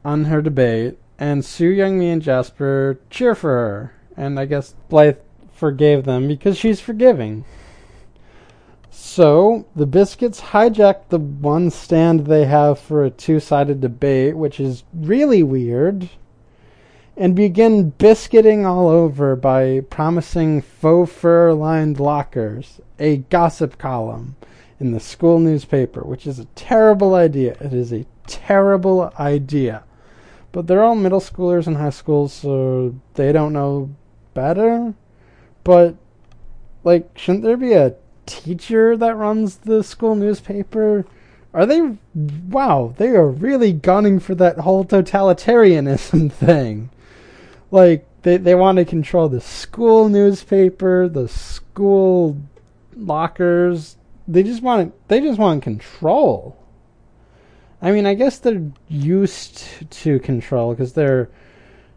[0.02, 3.92] on her debate, and Sue Youngmee and Jasper cheer for her.
[4.16, 5.18] And I guess Blythe
[5.52, 7.44] forgave them because she's forgiving.
[8.90, 14.58] So the Biskits hijack the one stand they have for a two sided debate, which
[14.58, 16.08] is really weird
[17.16, 24.36] and begin biscuiting all over by promising faux fur lined lockers, a gossip column
[24.78, 27.52] in the school newspaper, which is a terrible idea.
[27.60, 29.84] It is a terrible idea.
[30.52, 33.90] But they're all middle schoolers and high schools, so they don't know
[34.34, 34.94] better.
[35.62, 35.94] But,
[36.82, 37.94] like, shouldn't there be a
[38.26, 41.04] teacher that runs the school newspaper?
[41.52, 41.96] Are they.
[42.14, 46.90] Wow, they are really gunning for that whole totalitarianism thing
[47.70, 52.36] like they they want to control the school newspaper, the school
[52.96, 53.96] lockers.
[54.28, 56.56] They just want they just want control.
[57.82, 61.30] I mean, I guess they're used to control because they're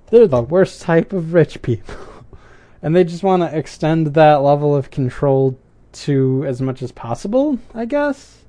[0.08, 1.96] they're the worst type of rich people,
[2.82, 5.60] and they just want to extend that level of control
[5.94, 7.60] to as much as possible.
[7.74, 8.40] I guess.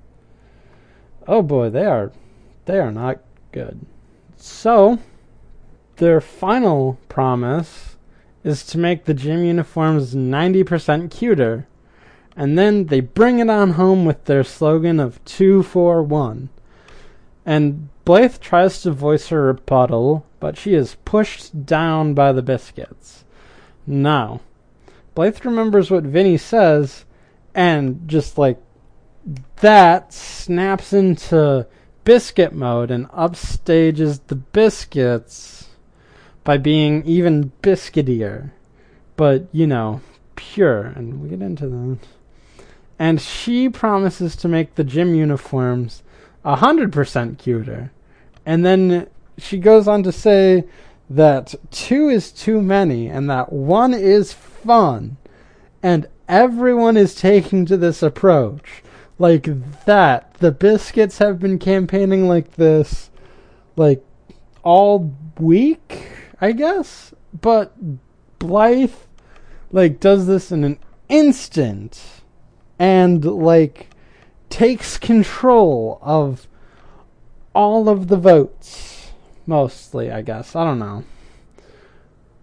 [1.26, 2.12] Oh boy, they are
[2.66, 3.20] they are not
[3.52, 3.84] good.
[4.36, 4.98] So
[5.96, 7.96] their final promise
[8.42, 11.66] is to make the gym uniforms 90% cuter.
[12.36, 16.50] And then they bring it on home with their slogan of 241.
[17.46, 23.24] And Blythe tries to voice her rebuttal, but she is pushed down by the Biskits.
[23.86, 24.40] Now,
[25.14, 27.04] Blythe remembers what Vinnie says,
[27.54, 28.60] and just like
[29.60, 31.66] that snaps into
[32.04, 35.66] biscuit mode and upstages the Biskits
[36.44, 38.50] by being even biscuitier,
[39.16, 40.00] but you know,
[40.36, 40.82] pure.
[40.82, 41.98] And we get into that.
[42.98, 46.02] And she promises to make the gym uniforms
[46.44, 47.90] a hundred percent cuter.
[48.46, 50.64] And then she goes on to say
[51.10, 55.16] that two is too many and that one is fun.
[55.82, 58.82] And everyone is taking to this approach.
[59.18, 59.46] Like
[59.84, 60.34] that.
[60.34, 63.10] The Biskits have been campaigning like this
[63.76, 64.04] like
[64.62, 66.08] all week
[66.40, 67.14] I guess.
[67.40, 67.74] But
[68.38, 68.92] Blythe
[69.72, 70.78] like does this in an
[71.08, 72.00] instant
[72.78, 73.88] and like
[74.54, 76.46] takes control of
[77.54, 79.12] all of the votes
[79.46, 80.54] mostly, I guess.
[80.56, 81.04] I don't know.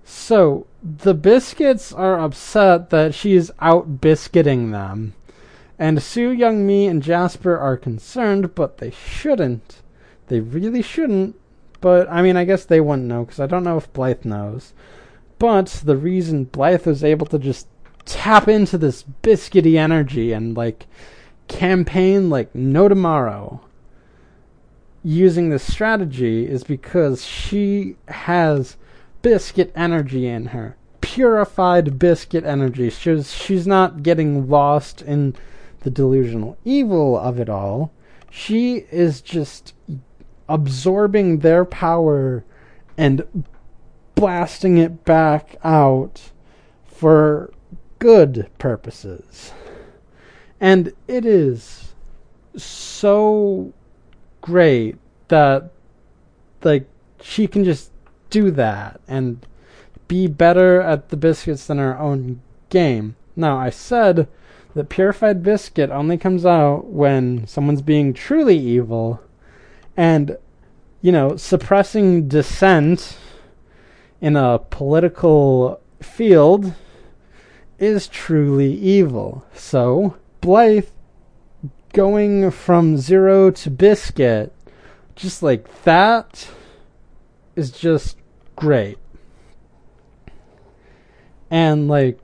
[0.03, 5.14] So, the Biskits are upset that she is out biscuiting them.
[5.80, 9.82] And Sue Youngmee, and Jasper are concerned, but they shouldn't.
[10.28, 11.36] They really shouldn't
[11.82, 14.74] but I mean, I guess they wouldn't know because I don't know if Blythe knows.
[15.39, 17.68] But the reason Blythe was able to just
[18.05, 20.86] tap into this biscuity energy and like
[21.52, 23.62] campaign like no tomorrow
[25.04, 28.78] using this strategy is because she has
[29.22, 30.78] biscuit energy in her.
[31.02, 32.89] Purified biscuit energy.
[32.89, 35.36] She's she's not getting lost in
[35.82, 37.91] the delusional evil of it all.
[38.30, 39.74] She is just
[40.47, 42.45] absorbing their power
[42.97, 43.45] and
[44.16, 46.32] blasting it back out
[46.86, 47.52] for
[47.99, 49.52] good purposes.
[50.62, 51.93] And it is
[52.55, 53.74] so
[54.39, 54.97] great
[55.28, 55.72] that
[56.64, 56.88] like
[57.20, 57.91] she can just
[58.30, 59.45] do that and
[60.07, 63.16] be better at the Biskits than our own game.
[63.36, 64.28] Now, I said
[64.76, 69.22] that purified biscuit only comes out when someone's being truly evil
[69.97, 70.38] and
[71.01, 73.18] you know, suppressing dissent
[74.22, 76.74] in a political field
[77.80, 79.43] is truly evil.
[79.53, 80.89] So, Blythe
[81.94, 84.54] going from zero to biscuit,
[85.16, 86.50] just like that,
[87.56, 88.18] is just
[88.56, 88.98] great.
[91.50, 92.20] And, like,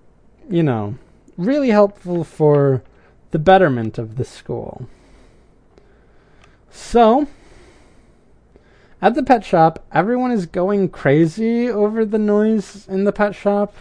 [0.50, 0.98] you know,
[1.38, 2.82] really helpful for
[3.32, 4.88] the betterment of the school.
[6.72, 7.28] So,
[9.02, 13.76] at the pet shop, everyone is going crazy over the noise in the pet shop.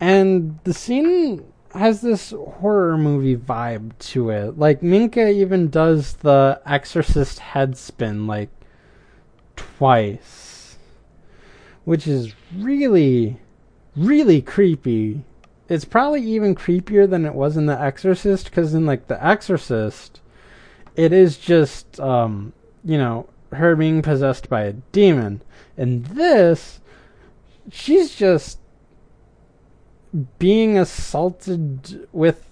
[0.00, 1.44] And the scene
[1.74, 4.58] has this horror movie vibe to it.
[4.58, 8.50] Like Minka even does the exorcist head spin like
[9.56, 10.76] twice.
[11.84, 13.40] Which is really
[13.96, 15.24] really creepy.
[15.68, 20.20] It's probably even creepier than it was in The Exorcist cuz in like The Exorcist
[20.96, 22.52] it is just um
[22.84, 25.42] you know her being possessed by a demon.
[25.76, 26.80] And this,
[27.70, 28.58] she's just
[30.38, 32.48] being assaulted with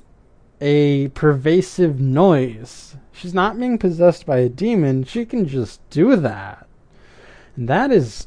[0.61, 2.96] a pervasive noise.
[3.12, 5.04] She's not being possessed by a demon.
[5.04, 6.66] She can just do that.
[7.57, 8.26] And that is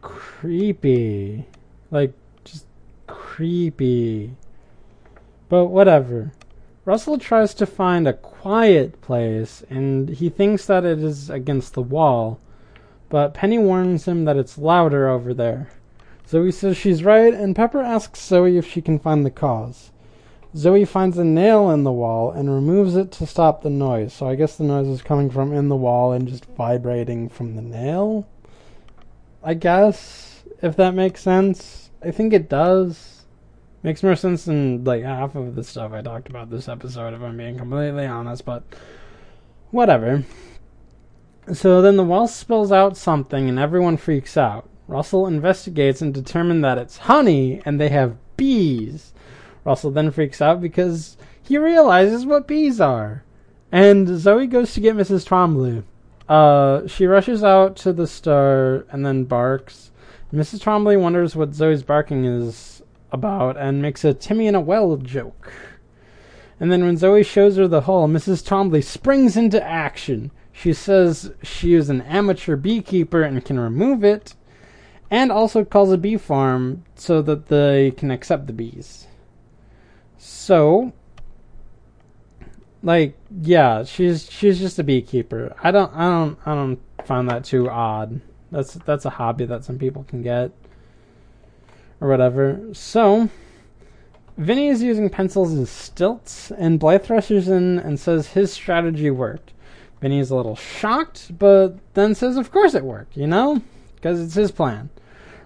[0.00, 1.46] creepy.
[1.90, 2.12] Like,
[2.44, 2.66] just
[3.06, 4.36] creepy.
[5.48, 6.32] But whatever.
[6.84, 11.82] Russell tries to find a quiet place, and he thinks that it is against the
[11.82, 12.40] wall,
[13.10, 15.68] but Penny warns him that it's louder over there.
[16.30, 19.90] Zoe says she's right, and Pepper asks Zoe if she can find the cause.
[20.56, 24.12] Zoe finds a nail in the wall and removes it to stop the noise.
[24.12, 27.56] So I guess the noise is coming from in the wall and just vibrating from
[27.56, 28.28] the nail.
[29.42, 31.90] I guess, if that makes sense.
[32.00, 33.24] I think it does.
[33.82, 37.22] Makes more sense than like half of the stuff I talked about this episode, if
[37.22, 38.62] I'm being completely honest, but
[39.72, 40.22] whatever.
[41.52, 44.69] So then the wall spills out something and everyone freaks out.
[44.90, 49.12] Russell investigates and determines that it's honey and they have bees.
[49.64, 53.22] Russell then freaks out because he realizes what bees are.
[53.70, 55.28] And Zoe goes to get Mrs.
[55.28, 55.84] Twombly.
[56.28, 59.92] Uh, she rushes out to the store and then barks.
[60.32, 60.60] Mrs.
[60.60, 62.82] Twombly wonders what Zoe's barking is
[63.12, 65.52] about and makes a Timmy in a well joke.
[66.58, 68.44] And then when Zoe shows her the hole, Mrs.
[68.44, 70.32] Twombly springs into action.
[70.52, 74.34] She says she is an amateur beekeeper and can remove it,
[75.10, 79.06] and also calls a bee farm so that they can accept the bees.
[80.18, 80.92] So,
[82.82, 85.54] like, yeah, she's she's just a beekeeper.
[85.62, 88.20] I don't I don't I don't find that too odd.
[88.52, 90.52] That's that's a hobby that some people can get
[92.00, 92.60] or whatever.
[92.72, 93.28] So,
[94.36, 99.52] Vinnie is using pencils as stilts, and Blythe rushes in and says his strategy worked.
[100.00, 103.60] Vinnie is a little shocked, but then says, Of course it worked, you know?
[103.96, 104.88] Because it's his plan.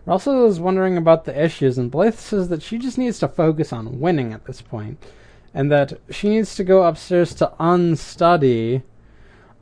[0.07, 3.73] Russell is wondering about the issues, and Blythe says that she just needs to focus
[3.73, 5.03] on winning at this point,
[5.55, 8.83] and that she needs to go upstairs to unstudy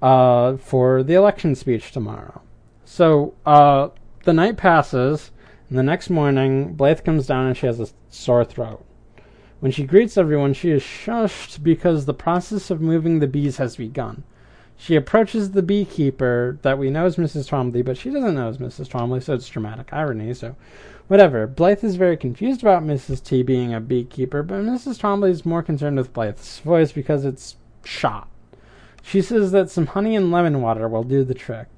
[0.01, 2.43] uh, for the election speech tomorrow.
[2.85, 3.91] So uh,
[4.25, 5.31] the night passes,
[5.69, 8.85] and the next morning, Blythe comes down and she has a sore throat.
[9.61, 13.77] When she greets everyone, she is shushed because the process of moving the bees has
[13.77, 14.25] begun.
[14.83, 17.49] She approaches the beekeeper that we know is Mrs.
[17.49, 18.89] Twombly, but she doesn't know is Mrs.
[18.89, 20.57] Twombly, so it's dramatic irony, so
[21.07, 21.47] whatever.
[21.47, 23.23] Blythe is very confused about Mrs.
[23.23, 24.99] T being a beekeeper, but Mrs.
[24.99, 27.55] Twombly is more concerned with Blythe's voice because it's
[27.85, 28.27] shot.
[29.05, 31.69] She says that some honey and lemon water will do the trick.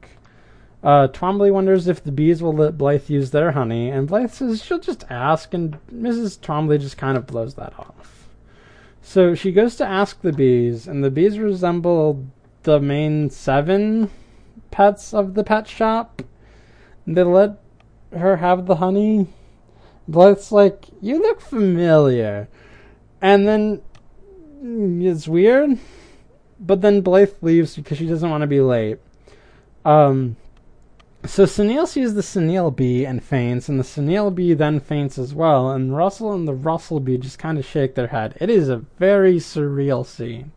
[0.82, 4.64] Uh, Twombly wonders if the bees will let Blythe use their honey, and Blythe says
[4.64, 6.38] she'll just ask, and Mrs.
[6.38, 8.28] Twombly just kind of blows that off.
[9.02, 12.24] So she goes to ask the bees, and the bees resemble
[12.64, 14.10] the main seven
[14.70, 16.22] pets of the pet shop.
[17.06, 17.60] They let
[18.12, 19.28] her have the honey.
[20.08, 22.48] Blythe's like, you look familiar.
[23.22, 23.82] And then
[24.62, 25.78] it's weird.
[26.60, 28.98] But then Blythe leaves because she doesn't want to be late.
[29.84, 30.36] Um,
[31.26, 35.34] so Sunil sees the Sunil bee and faints, and the Sunil bee then faints as
[35.34, 38.36] well, and Russell and the Russell bee just kind of shake their head.
[38.40, 40.52] It is a very surreal scene.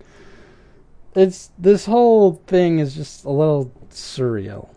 [1.17, 4.69] It's this whole thing is just a little surreal.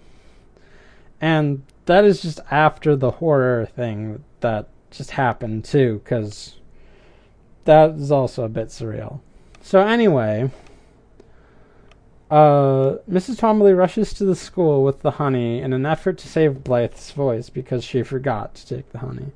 [1.21, 6.57] And that is just after the horror thing that just happened too, because
[7.67, 9.21] that is also a bit surreal.
[9.61, 10.51] So anyway,
[12.31, 13.37] uh, Mrs.
[13.39, 17.51] Twombly rushes to the school with the honey in an effort to save Blythe's voice
[17.51, 19.33] because she forgot to take the honey.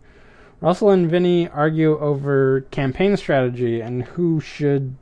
[0.63, 4.97] Russell and Vinnie argue over campaign strategy and who should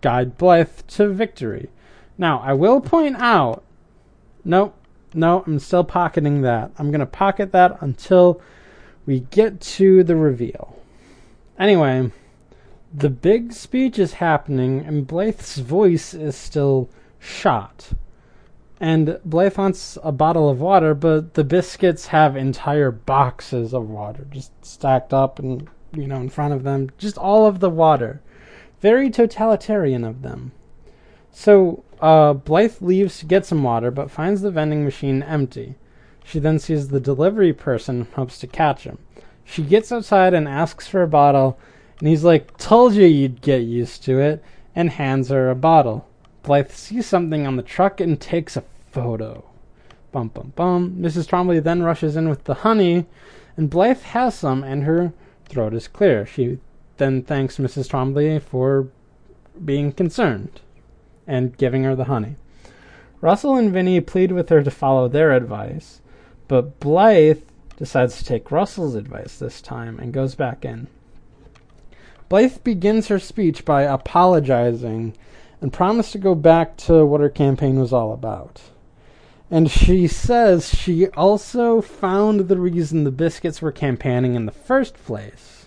[0.00, 1.68] guide Blythe to victory.
[2.18, 3.62] Now, I will point out,
[4.44, 4.74] nope,
[5.14, 6.70] no, I'm still pocketing that.
[6.78, 8.40] I'm going to pocket that until
[9.06, 10.76] we get to the reveal.
[11.58, 12.10] Anyway,
[12.92, 16.88] the big speech is happening, and Blythe's voice is still
[17.18, 17.90] shot.
[18.80, 24.26] And Blythe wants a bottle of water, but the Biskits have entire boxes of water
[24.30, 26.90] just stacked up and, you know, in front of them.
[26.96, 28.22] Just all of the water.
[28.80, 30.52] Very totalitarian of them.
[31.32, 35.76] So uh, Blythe leaves to get some water, but finds the vending machine empty.
[36.24, 38.98] She then sees the delivery person, and hopes to catch him.
[39.44, 41.58] She gets outside and asks for a bottle,
[41.98, 44.42] and he's like, Told you you'd get used to it,
[44.74, 46.06] and hands her a bottle.
[46.42, 49.44] Blythe sees something on the truck and takes a photo.
[50.12, 50.96] Bum bum bum.
[50.98, 51.28] Mrs.
[51.28, 53.06] Twombly then rushes in with the honey,
[53.56, 55.12] and Blythe has some, and her
[55.46, 56.24] throat is clear.
[56.24, 56.58] She
[57.00, 57.88] then thanks Mrs.
[57.88, 58.88] Twombly for
[59.64, 60.60] being concerned
[61.26, 62.36] and giving her the honey.
[63.20, 66.00] Russell and Vinnie plead with her to follow their advice,
[66.46, 67.42] but Blythe
[67.76, 70.88] decides to take Russell's advice this time and goes back in.
[72.28, 75.14] Blythe begins her speech by apologizing
[75.60, 78.60] and promised to go back to what her campaign was all about.
[79.50, 84.94] And she says she also found the reason the Biskits were campaigning in the first
[84.94, 85.59] place.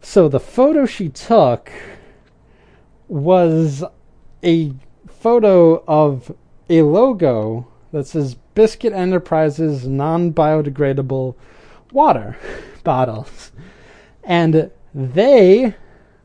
[0.00, 1.70] So the photo she took
[3.08, 3.84] was
[4.44, 4.72] a
[5.08, 6.34] photo of
[6.68, 11.34] a logo that says Biskit Enterprises non biodegradable
[11.92, 12.36] water
[12.84, 13.52] bottles.
[14.22, 15.74] And they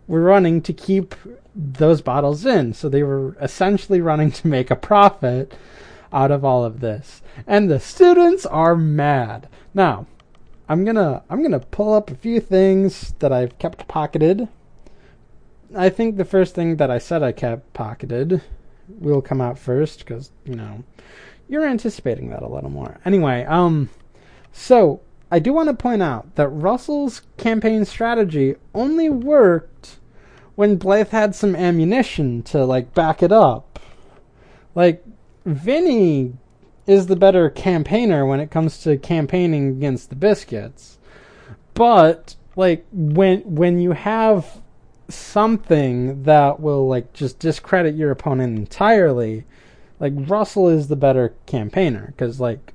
[0.07, 1.15] were running to keep
[1.55, 2.73] those bottles in.
[2.73, 5.53] So they were essentially running to make a profit
[6.11, 7.21] out of all of this.
[7.47, 9.47] And the students are mad.
[9.73, 10.05] Now,
[10.69, 14.47] I'm to I'm to pull up a few things that I've kept pocketed
[15.75, 18.41] I think the first thing that I said I kept pocketed
[18.87, 20.83] will come out first because you know
[21.49, 22.99] you're anticipating that a little more.
[23.05, 23.89] Anyway, um,
[24.51, 25.01] so
[25.31, 29.97] I do want to point out that Russell's campaign strategy only worked
[30.55, 33.79] when Blythe had some ammunition to like back it up.
[34.75, 35.03] Like
[35.45, 36.33] Vinnie
[36.85, 40.97] is the better campaigner when it comes to campaigning against the Biskits.
[41.73, 44.61] But like when when you have
[45.09, 49.45] something that will like just discredit your opponent entirely,
[49.99, 52.73] like Russell is the better campaigner because like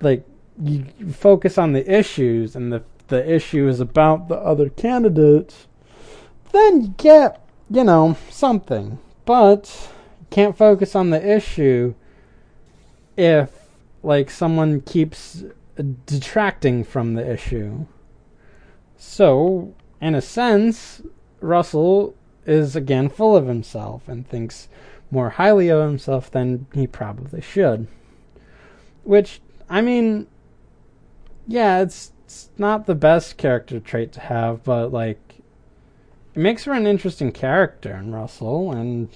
[0.00, 0.24] like
[0.62, 5.66] you focus on the issues and the the issue is about the other candidates,
[6.52, 9.90] then you get you know something, but
[10.20, 11.94] you can't focus on the issue
[13.16, 13.50] if
[14.02, 15.44] like someone keeps
[16.06, 17.86] detracting from the issue.
[18.96, 21.02] So, in a sense,
[21.40, 22.14] Russell
[22.46, 24.68] is again full of himself and thinks
[25.10, 27.86] more highly of himself than he probably should.
[29.04, 30.26] Which, I mean,
[31.46, 35.20] yeah, it's, it's not the best character trait to have, but like,
[36.34, 39.10] it makes for an interesting character in Russell, and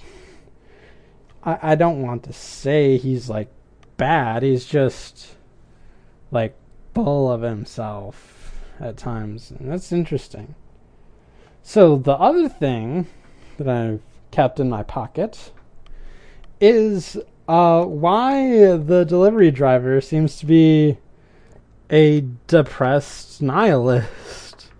[1.43, 3.49] I, I don't want to say he's like
[3.97, 5.35] bad, he's just
[6.31, 6.55] like
[6.93, 10.55] full of himself at times, and that's interesting.
[11.63, 13.07] So the other thing
[13.57, 15.51] that I've kept in my pocket
[16.61, 17.17] is
[17.47, 20.97] uh, why the delivery driver seems to be
[21.89, 24.13] a depressed nihilist.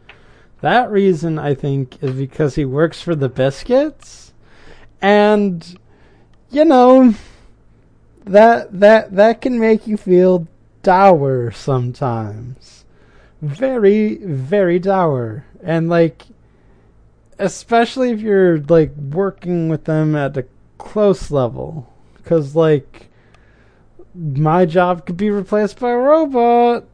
[0.62, 4.32] That reason, I think, is because he works for the Biskits,
[5.00, 5.78] and
[6.50, 7.14] you know
[8.28, 10.48] that that that can make you feel
[10.84, 12.86] dour sometimes,
[13.42, 16.24] very very dour, and like
[17.40, 20.46] especially if you're like working with them at a
[20.78, 23.10] close level because like
[24.16, 26.86] my job could be replaced by a robot.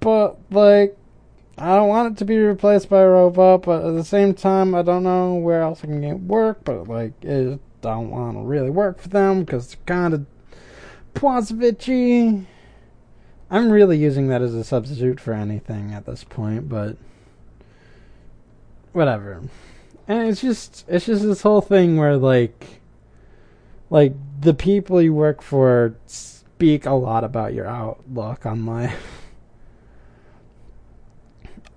[0.00, 0.96] But like
[1.60, 4.74] I don't want it to be replaced by a robot, but at the same time,
[4.74, 6.64] I don't know where else I can get work.
[6.64, 10.26] But like, I don't want to really work for them because they're kind of
[11.14, 12.46] Pwazovichy.
[13.50, 16.96] I'm really using that as a substitute for anything at this point, but
[18.92, 19.42] whatever.
[20.06, 22.80] And it's just it's just this whole thing where like
[23.90, 29.16] like the people you work for speak a lot about your outlook on life.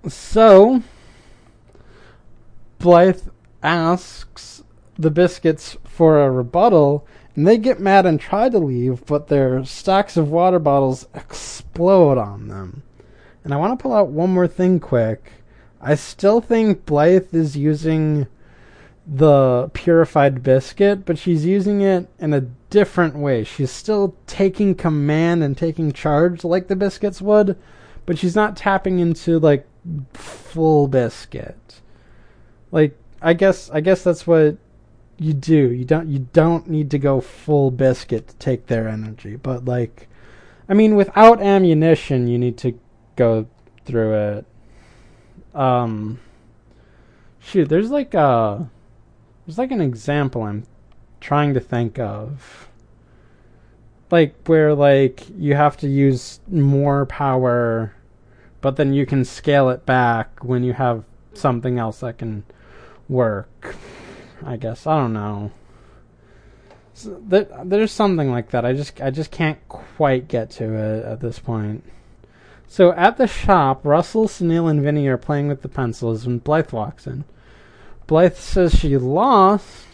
[0.06, 0.82] So,
[2.78, 3.22] Blythe
[3.62, 4.62] asks
[4.98, 9.64] the Biskits for a rebuttal, and they get mad and try to leave, but their
[9.64, 12.82] stacks of water bottles explode on them.
[13.42, 15.32] And I want to pull out one more thing quick.
[15.80, 18.26] I still think Blythe is using
[19.06, 22.40] the purified biscuit, but she's using it in a
[22.70, 23.44] different way.
[23.44, 27.58] She's still taking command and taking charge like the Biskits would,
[28.06, 29.66] but she's not tapping into like
[30.14, 31.80] full biscuit.
[32.72, 34.56] Like I guess I guess that's what
[35.18, 35.70] you do.
[35.70, 40.08] You don't you don't need to go full biscuit to take their energy, but like
[40.68, 42.78] I mean without ammunition you need to
[43.16, 43.46] go
[43.84, 44.46] through it.
[45.54, 46.20] Um
[47.38, 48.68] shoot, there's like a
[49.46, 50.66] there's like an example I'm
[51.20, 52.68] trying to think of.
[54.10, 57.94] Like where like you have to use more power
[58.60, 61.04] but then you can scale it back when you have
[61.34, 62.44] something else that can
[63.10, 63.76] work.
[64.44, 65.50] I guess I don't know.
[66.92, 68.64] So there, there's something like that.
[68.64, 71.84] I just I just can't quite get to it at this point.
[72.66, 76.72] So at the shop, Russell, Sunil, and Vinnie are playing with the pencils when Blythe
[76.72, 77.24] walks in.
[78.06, 79.86] Blythe says she lost,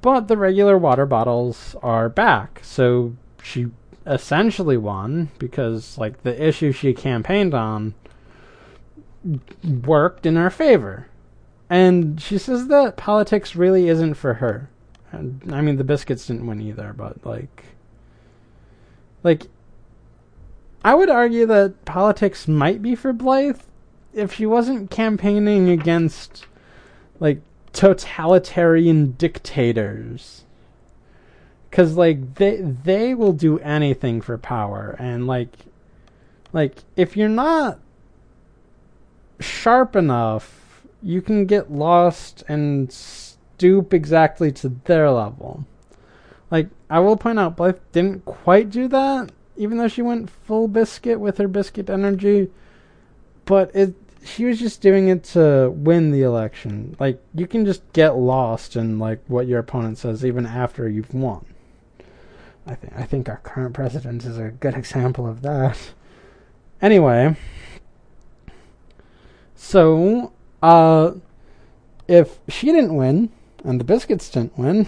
[0.00, 2.60] but the regular water bottles are back.
[2.62, 3.68] So she
[4.06, 7.94] essentially won because like the issue she campaigned on
[9.64, 11.08] worked in her favor.
[11.70, 14.70] And she says that politics really isn't for her.
[15.12, 17.64] And, I mean, the Biskits didn't win either, but like,
[19.22, 19.46] like,
[20.84, 23.60] I would argue that politics might be for Blythe
[24.12, 26.46] if she wasn't campaigning against
[27.20, 27.40] like
[27.72, 30.44] totalitarian dictators
[31.70, 35.50] because like they they will do anything for power and like
[36.52, 37.78] like if you're not
[39.38, 40.67] sharp enough
[41.02, 45.64] you can get lost and stoop exactly to their level.
[46.50, 50.66] Like i will point out blythe didn't quite do that even though she went full
[50.66, 52.48] biscuit with her biscuit energy
[53.44, 53.94] but it
[54.24, 56.96] she was just doing it to win the election.
[56.98, 61.14] Like you can just get lost in like what your opponent says even after you've
[61.14, 61.44] won.
[62.66, 65.92] I think I think our current president is a good example of that.
[66.80, 67.36] Anyway,
[69.54, 70.32] so
[70.62, 71.12] uh,
[72.06, 73.30] if she didn't win
[73.64, 74.86] and the Biskits didn't win,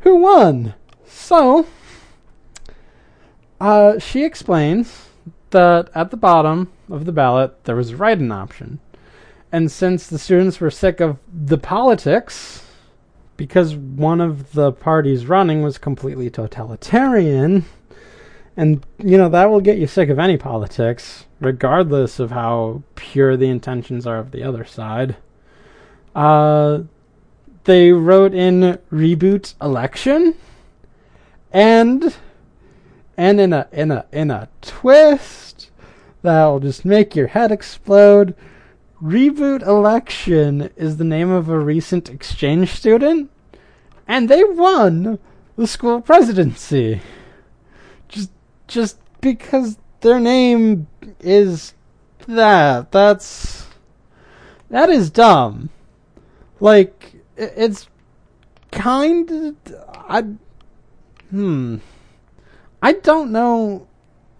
[0.00, 0.74] who won?
[1.06, 1.66] So
[3.60, 5.08] uh, she explains
[5.50, 8.80] that at the bottom of the ballot there was a write-in option,
[9.52, 12.66] and since the students were sick of the politics
[13.36, 17.64] because one of the parties running was completely totalitarian.
[18.56, 23.36] And, you know, that will get you sick of any politics, regardless of how pure
[23.36, 25.16] the intentions are of the other side.
[26.14, 26.80] Uh,
[27.64, 30.34] they wrote in reboot election,
[31.52, 32.16] and
[33.16, 35.70] and in a in a in a twist
[36.22, 38.34] that'll just make your head explode.
[39.02, 43.30] Reboot Election is the name of a recent exchange student,
[44.06, 45.18] and they won
[45.56, 47.00] the school presidency.
[48.08, 48.30] Just,
[48.70, 50.86] just because their name
[51.18, 51.74] is
[52.26, 52.92] that.
[52.92, 53.66] That's
[54.70, 55.68] that is dumb.
[56.60, 57.88] Like it's
[58.70, 59.56] kind of
[60.08, 60.22] I
[61.30, 61.76] hmm
[62.80, 63.88] I don't know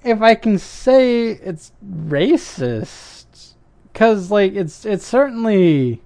[0.03, 3.55] if I can say it's racist
[3.93, 6.01] because like it's it's certainly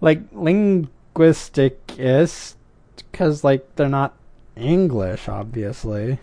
[0.00, 2.56] like linguistic is
[2.96, 4.14] because like they're not
[4.54, 6.18] English, obviously.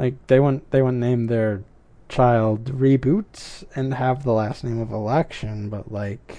[0.00, 1.62] Like they wouldn't they wouldn't name their
[2.08, 6.38] child reboot and have the last name of election, but like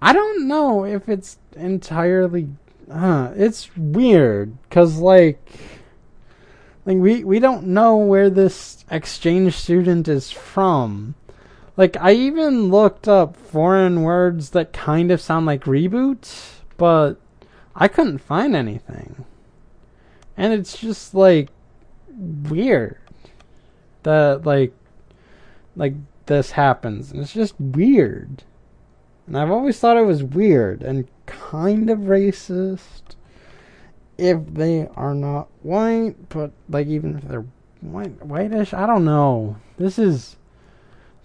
[0.00, 2.48] I don't know if it's entirely
[2.90, 5.46] it's weird cuz like
[6.86, 11.16] like we we don't know where this exchange student is from.
[11.76, 16.34] Like I even looked up foreign words that kind of sound like reboot,
[16.78, 17.16] but
[17.76, 19.26] I couldn't find anything.
[20.34, 21.50] And it's just like
[22.18, 22.98] weird
[24.02, 24.72] that like
[25.76, 25.94] like
[26.26, 27.10] this happens.
[27.10, 28.44] And it's just weird.
[29.26, 33.02] And I've always thought it was weird and kind of racist
[34.16, 37.46] if they are not white, but like even if they're
[37.80, 39.56] white whitish, I don't know.
[39.76, 40.36] This is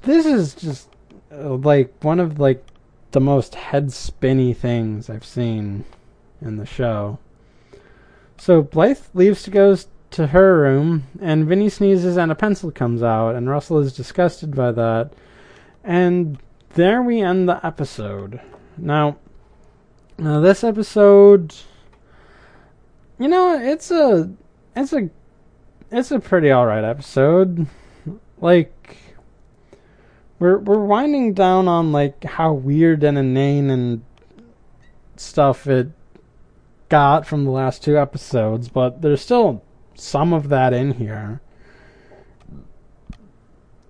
[0.03, 0.89] this is just
[1.31, 2.63] uh, like one of like
[3.11, 5.85] the most head spinny things I've seen
[6.41, 7.19] in the show.
[8.37, 9.77] So Blythe leaves to go
[10.13, 14.55] to her room, and Vinnie sneezes and a pencil comes out, and Russell is disgusted
[14.55, 15.11] by that.
[15.83, 16.37] And
[16.75, 18.39] there we end the episode.
[18.77, 19.17] Now,
[20.17, 21.53] now this episode,
[23.19, 24.31] you know, it's a,
[24.75, 25.09] it's a,
[25.91, 27.67] it's a pretty alright episode.
[28.39, 28.97] Like,
[30.39, 34.03] we're we're winding down on like how weird and inane and
[35.15, 35.91] stuff it
[36.89, 39.63] got from the last two episodes, but there's still
[39.95, 41.41] some of that in here.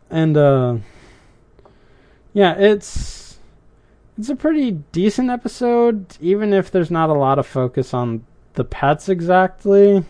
[0.10, 0.78] And uh
[2.34, 3.40] yeah, it's
[4.18, 8.64] it's a pretty decent episode even if there's not a lot of focus on the
[8.64, 10.04] pets exactly.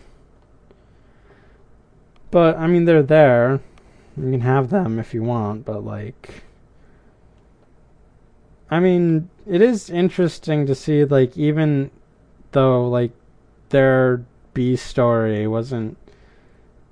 [2.31, 3.61] But I mean they're there.
[4.17, 6.43] You can have them if you want, but like
[8.73, 11.91] I mean, it is interesting to see like even
[12.53, 13.11] though like
[13.69, 15.97] their B story wasn't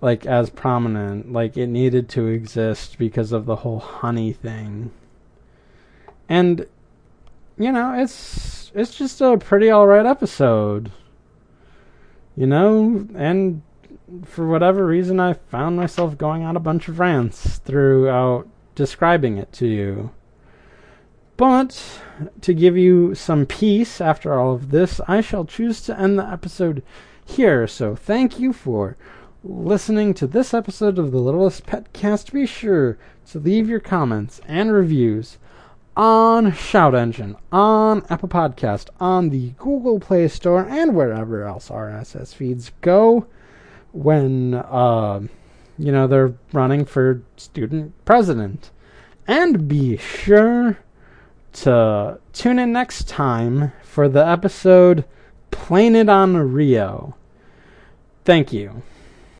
[0.01, 1.31] like as prominent.
[1.31, 4.91] Like it needed to exist because of the whole honey thing.
[6.27, 6.65] And
[7.57, 10.91] you know, it's it's just a pretty alright episode.
[12.35, 13.61] You know, and
[14.25, 19.51] for whatever reason I found myself going on a bunch of rants throughout describing it
[19.53, 20.11] to you.
[21.37, 22.01] But
[22.41, 26.25] to give you some peace after all of this, I shall choose to end the
[26.25, 26.83] episode
[27.31, 27.65] here.
[27.65, 28.97] So thank you for
[29.41, 32.33] listening to this episode of the Littlest Pet Cast.
[32.33, 32.97] Be sure
[33.29, 35.37] to leave your comments and reviews
[35.95, 42.35] on Shout Engine, on Apple Podcast, on the Google Play Store, and wherever else RSS
[42.35, 43.25] feeds go
[43.93, 45.21] when uh,
[45.77, 48.71] you know they're running for student president.
[49.25, 50.79] And be sure
[51.53, 55.05] to tune in next time for the episode
[55.51, 57.15] Plain It on Rio.
[58.23, 58.81] Thank you.